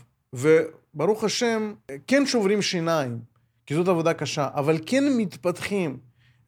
[0.95, 1.73] וברוך השם,
[2.07, 3.19] כן שוברים שיניים,
[3.65, 5.97] כי זאת עבודה קשה, אבל כן מתפתחים,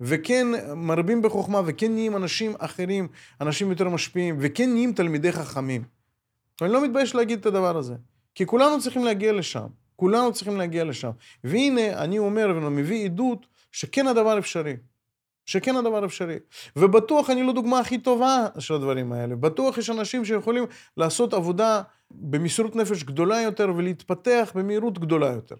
[0.01, 3.07] וכן מרבים בחוכמה, וכן נהיים אנשים אחרים,
[3.41, 5.83] אנשים יותר משפיעים, וכן נהיים תלמידי חכמים.
[6.61, 7.95] אני לא מתבייש להגיד את הדבר הזה,
[8.35, 11.11] כי כולנו צריכים להגיע לשם, כולנו צריכים להגיע לשם.
[11.43, 14.75] והנה, אני אומר ומביא עדות שכן הדבר אפשרי.
[15.45, 16.37] שכן הדבר אפשרי.
[16.75, 19.35] ובטוח אני לא דוגמה הכי טובה של הדברים האלה.
[19.35, 20.65] בטוח יש אנשים שיכולים
[20.97, 21.81] לעשות עבודה
[22.13, 25.55] במסירות נפש גדולה יותר ולהתפתח במהירות גדולה יותר.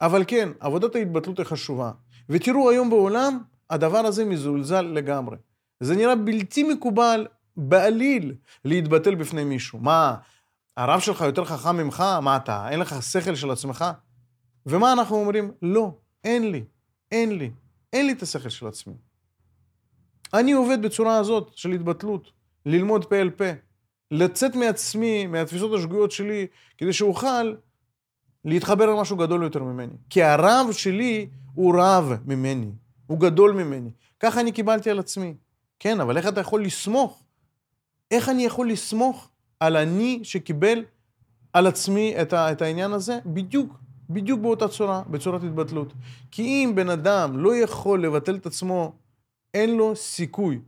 [0.00, 1.92] אבל כן, עבודת ההתבטלות היא חשובה.
[2.28, 3.38] ותראו, היום בעולם,
[3.70, 5.36] הדבר הזה מזולזל לגמרי.
[5.80, 9.78] זה נראה בלתי מקובל בעליל להתבטל בפני מישהו.
[9.78, 10.16] מה,
[10.76, 12.04] הרב שלך יותר חכם ממך?
[12.22, 13.84] מה אתה, אין לך שכל של עצמך?
[14.66, 15.52] ומה אנחנו אומרים?
[15.62, 16.64] לא, אין לי,
[17.12, 17.50] אין לי.
[17.92, 18.94] אין לי את השכל של עצמי.
[20.34, 22.32] אני עובד בצורה הזאת של התבטלות,
[22.66, 23.44] ללמוד פה אל פה,
[24.10, 26.46] לצאת מעצמי, מהתפיסות השגויות שלי,
[26.78, 27.54] כדי שאוכל
[28.44, 29.92] להתחבר למשהו גדול יותר ממני.
[30.10, 32.70] כי הרב שלי הוא רב ממני,
[33.06, 33.90] הוא גדול ממני.
[34.20, 35.34] ככה אני קיבלתי על עצמי.
[35.78, 37.22] כן, אבל איך אתה יכול לסמוך?
[38.10, 39.30] איך אני יכול לסמוך
[39.60, 40.84] על אני שקיבל
[41.52, 43.18] על עצמי את, ה, את העניין הזה?
[43.26, 43.78] בדיוק
[44.10, 45.92] בדיוק באותה צורה, בצורת התבטלות.
[46.30, 48.92] כי אם בן אדם לא יכול לבטל את עצמו,
[49.54, 50.60] אין לו סיכוי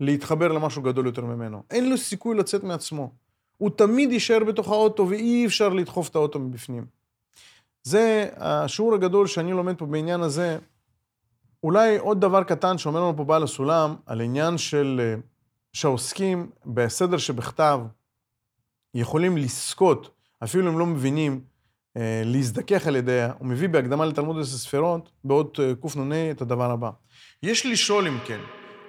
[0.00, 1.62] להתחבר למשהו גדול יותר ממנו.
[1.70, 3.12] אין לו סיכוי לצאת מעצמו.
[3.56, 6.86] הוא תמיד יישאר בתוך האוטו ואי אפשר לדחוף את האוטו מבפנים.
[7.82, 10.58] זה השיעור הגדול שאני לומד פה בעניין הזה.
[11.62, 15.20] אולי עוד דבר קטן שאומר לנו פה בעל הסולם, על עניין של אה,
[15.72, 17.80] שהעוסקים בסדר שבכתב
[18.94, 20.10] יכולים לזכות,
[20.44, 21.40] אפילו אם לא מבינים,
[21.96, 26.70] אה, להזדכך על ידיה, הוא מביא בהקדמה לתלמוד עשר ספירות, בעוד אה, קנ"ה, את הדבר
[26.70, 26.90] הבא.
[27.42, 28.40] יש לשאול אם כן,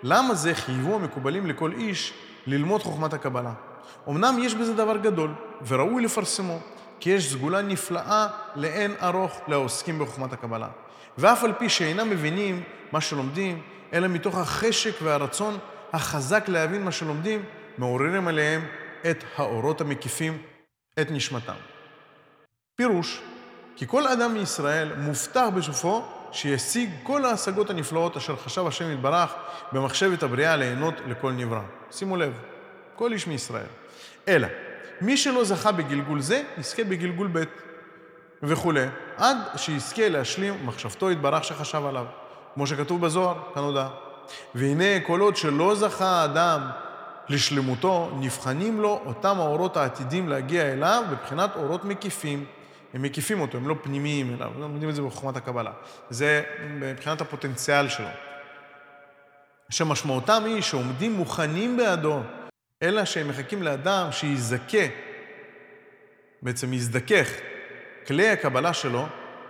[0.04, 2.14] למה זה חייבו המקובלים לכל איש
[2.48, 3.54] ללמוד חוכמת הקבלה?
[4.10, 5.34] אמנם יש בזה דבר גדול,
[5.68, 6.60] וראוי לפרסמו,
[7.00, 10.68] כי יש סגולה נפלאה לאין ארוך לעוסקים בחוכמת הקבלה.
[11.18, 13.62] ואף על פי שאינם מבינים מה שלומדים,
[13.94, 15.58] אלא מתוך החשק והרצון
[15.94, 17.44] החזק להבין מה שלומדים,
[17.78, 18.66] מעוררים עליהם
[19.12, 20.38] את האורות המקיפים
[21.02, 21.54] את נשמתם.
[22.76, 23.22] פירוש,
[23.76, 29.34] כי כל אדם מישראל מובטח בסופו שישיג כל ההשגות הנפלאות אשר חשב השם יתברך
[29.72, 31.62] במחשבת הבריאה ליהנות לכל נברא.
[31.92, 32.34] שימו לב,
[32.96, 33.66] כל איש מישראל.
[34.28, 34.48] אלא,
[35.02, 37.44] מי שלא זכה בגלגול זה, יזכה בגלגול ב'
[38.44, 38.86] וכולי,
[39.18, 42.06] עד שיזכה להשלים מחשבתו יתברך שחשב עליו,
[42.54, 43.88] כמו שכתוב בזוהר, כנודע.
[44.56, 46.62] והנה, כל עוד שלא זכה האדם
[47.30, 52.46] לשלמותו, נבחנים לו אותם האורות העתידים להגיע אליו בבחינת אורות מקיפים.
[52.94, 55.72] הם מקיפים אותו, הם לא פנימיים אליו, לא לומדים את זה בחוכמת הקבלה.
[56.10, 58.08] זה מבחינת הפוטנציאל שלו.
[59.70, 62.20] שמשמעותם היא שעומדים מוכנים בעדו,
[62.84, 64.86] אלא שהם מחכים לאדם שיזכה,
[66.42, 67.30] בעצם יזדכך,
[68.08, 69.06] כלי הקבלה שלו,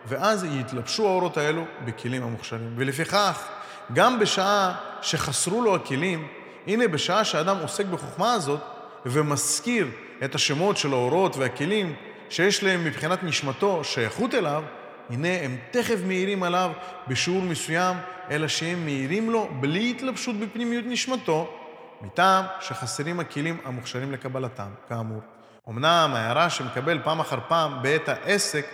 [0.06, 2.74] ואז יתלבשו האורות האלו בכלים המוכשרים.
[2.76, 3.48] ולפיכך,
[3.94, 6.28] גם בשעה שחסרו לו הכלים,
[6.68, 8.60] הנה בשעה שאדם עוסק בחוכמה הזאת
[9.06, 9.88] ומזכיר
[10.24, 11.96] את השמות של האורות והכלים
[12.32, 14.63] שיש להם מבחינת נשמתו שייכות אליו,
[15.09, 16.71] הנה הם תכף מאירים עליו
[17.07, 17.97] בשיעור מסוים,
[18.29, 21.53] אלא שהם מאירים לו בלי התלבשות בפנימיות נשמתו,
[22.01, 25.21] מטעם שחסרים הכלים המוכשרים לקבלתם, כאמור.
[25.69, 28.65] אמנם ההערה שמקבל פעם אחר פעם בעת העסק,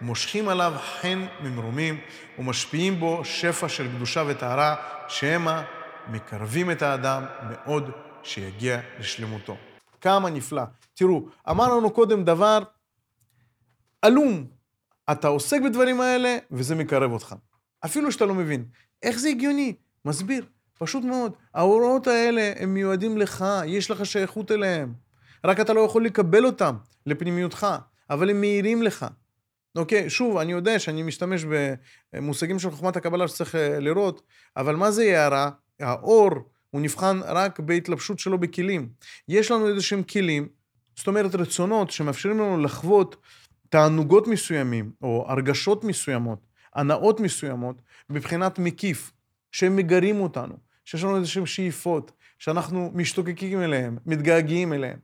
[0.00, 2.00] מושכים עליו חן ממרומים
[2.38, 4.74] ומשפיעים בו שפע של קדושה וטהרה,
[5.08, 5.60] שמא
[6.08, 7.90] מקרבים את האדם מאוד
[8.22, 9.56] שיגיע לשלמותו.
[10.00, 10.62] כמה נפלא.
[10.94, 12.58] תראו, אמר לנו קודם דבר
[14.02, 14.46] עלום.
[15.12, 17.34] אתה עוסק בדברים האלה, וזה מקרב אותך.
[17.84, 18.64] אפילו שאתה לא מבין.
[19.02, 19.74] איך זה הגיוני?
[20.04, 20.44] מסביר.
[20.78, 21.32] פשוט מאוד.
[21.54, 24.92] ההוראות האלה, הם מיועדים לך, יש לך שייכות אליהם.
[25.44, 26.76] רק אתה לא יכול לקבל אותם
[27.06, 27.66] לפנימיותך,
[28.10, 29.06] אבל הם מאירים לך.
[29.76, 31.44] אוקיי, שוב, אני יודע שאני משתמש
[32.14, 34.22] במושגים של חוכמת הקבלה שצריך אה, לראות,
[34.56, 35.50] אבל מה זה הערה?
[35.80, 36.30] האור,
[36.70, 38.88] הוא נבחן רק בהתלבשות שלו בכלים.
[39.28, 40.48] יש לנו איזה שהם כלים,
[40.96, 43.16] זאת אומרת רצונות שמאפשרים לנו לחוות
[43.72, 49.12] תענוגות מסוימים, או הרגשות מסוימות, הנאות מסוימות, מבחינת מקיף,
[49.52, 50.54] שהם מגרים אותנו,
[50.84, 54.98] שיש לנו איזשהם שאיפות, שאנחנו משתוקקים אליהם, מתגעגעים אליהם.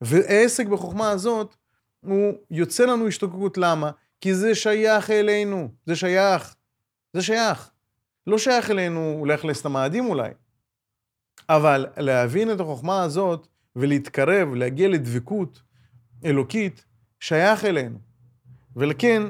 [0.00, 1.56] ועסק בחוכמה הזאת,
[2.00, 3.58] הוא יוצא לנו השתוקקות.
[3.58, 3.90] למה?
[4.20, 6.54] כי זה שייך אלינו, זה שייך.
[7.12, 7.70] זה שייך.
[8.26, 10.30] לא שייך אלינו לאכלס את המאדים אולי,
[11.48, 13.46] אבל להבין את החוכמה הזאת
[13.76, 15.62] ולהתקרב, להגיע לדבקות
[16.24, 16.84] אלוקית,
[17.22, 17.98] שייך אלינו.
[18.76, 19.22] ולכן,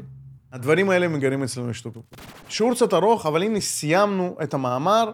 [0.53, 2.05] הדברים האלה מגרים אצלנו השתוקקות.
[2.49, 5.13] שיעור קצת ארוך, אבל הנה סיימנו את המאמר,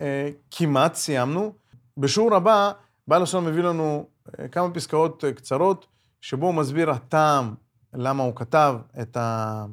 [0.00, 1.52] אה, כמעט סיימנו.
[1.96, 2.72] בשיעור הבא,
[3.08, 4.06] בעל השם מביא לנו
[4.38, 5.86] אה, כמה פסקאות אה, קצרות,
[6.20, 7.54] שבו הוא מסביר הטעם,
[7.94, 9.64] למה הוא כתב את, ה,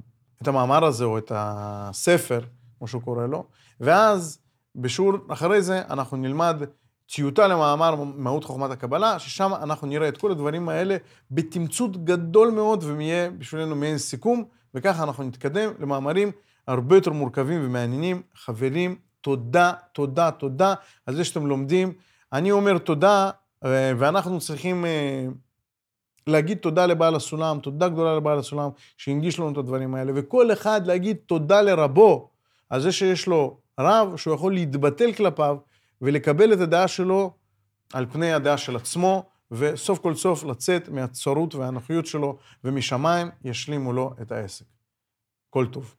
[0.41, 2.39] את המאמר הזה, או את הספר,
[2.77, 3.45] כמו שהוא קורא לו,
[3.79, 4.39] ואז
[4.75, 6.61] בשיעור אחרי זה אנחנו נלמד
[7.05, 10.97] טיוטה למאמר מהות חוכמת הקבלה, ששם אנחנו נראה את כל הדברים האלה
[11.31, 14.43] בתמצות גדול מאוד, ויהיה בשבילנו מעין סיכום,
[14.73, 16.31] וככה אנחנו נתקדם למאמרים
[16.67, 18.21] הרבה יותר מורכבים ומעניינים.
[18.35, 20.73] חברים, תודה, תודה, תודה
[21.05, 21.93] על זה שאתם לומדים.
[22.33, 23.29] אני אומר תודה,
[23.65, 25.25] אה, ואנחנו צריכים אה,
[26.27, 30.87] להגיד תודה לבעל הסולם, תודה גדולה לבעל הסולם, שהנגיש לנו את הדברים האלה, וכל אחד
[30.87, 32.29] להגיד תודה לרבו
[32.69, 35.57] על זה שיש לו רב, שהוא יכול להתבטל כלפיו
[36.03, 37.33] ולקבל את הדעה שלו
[37.93, 44.13] על פני הדעה של עצמו, וסוף כל סוף לצאת מהצרות והאנוכיות שלו, ומשמיים ישלימו לו
[44.21, 44.65] את העסק.
[45.49, 45.95] כל טוב.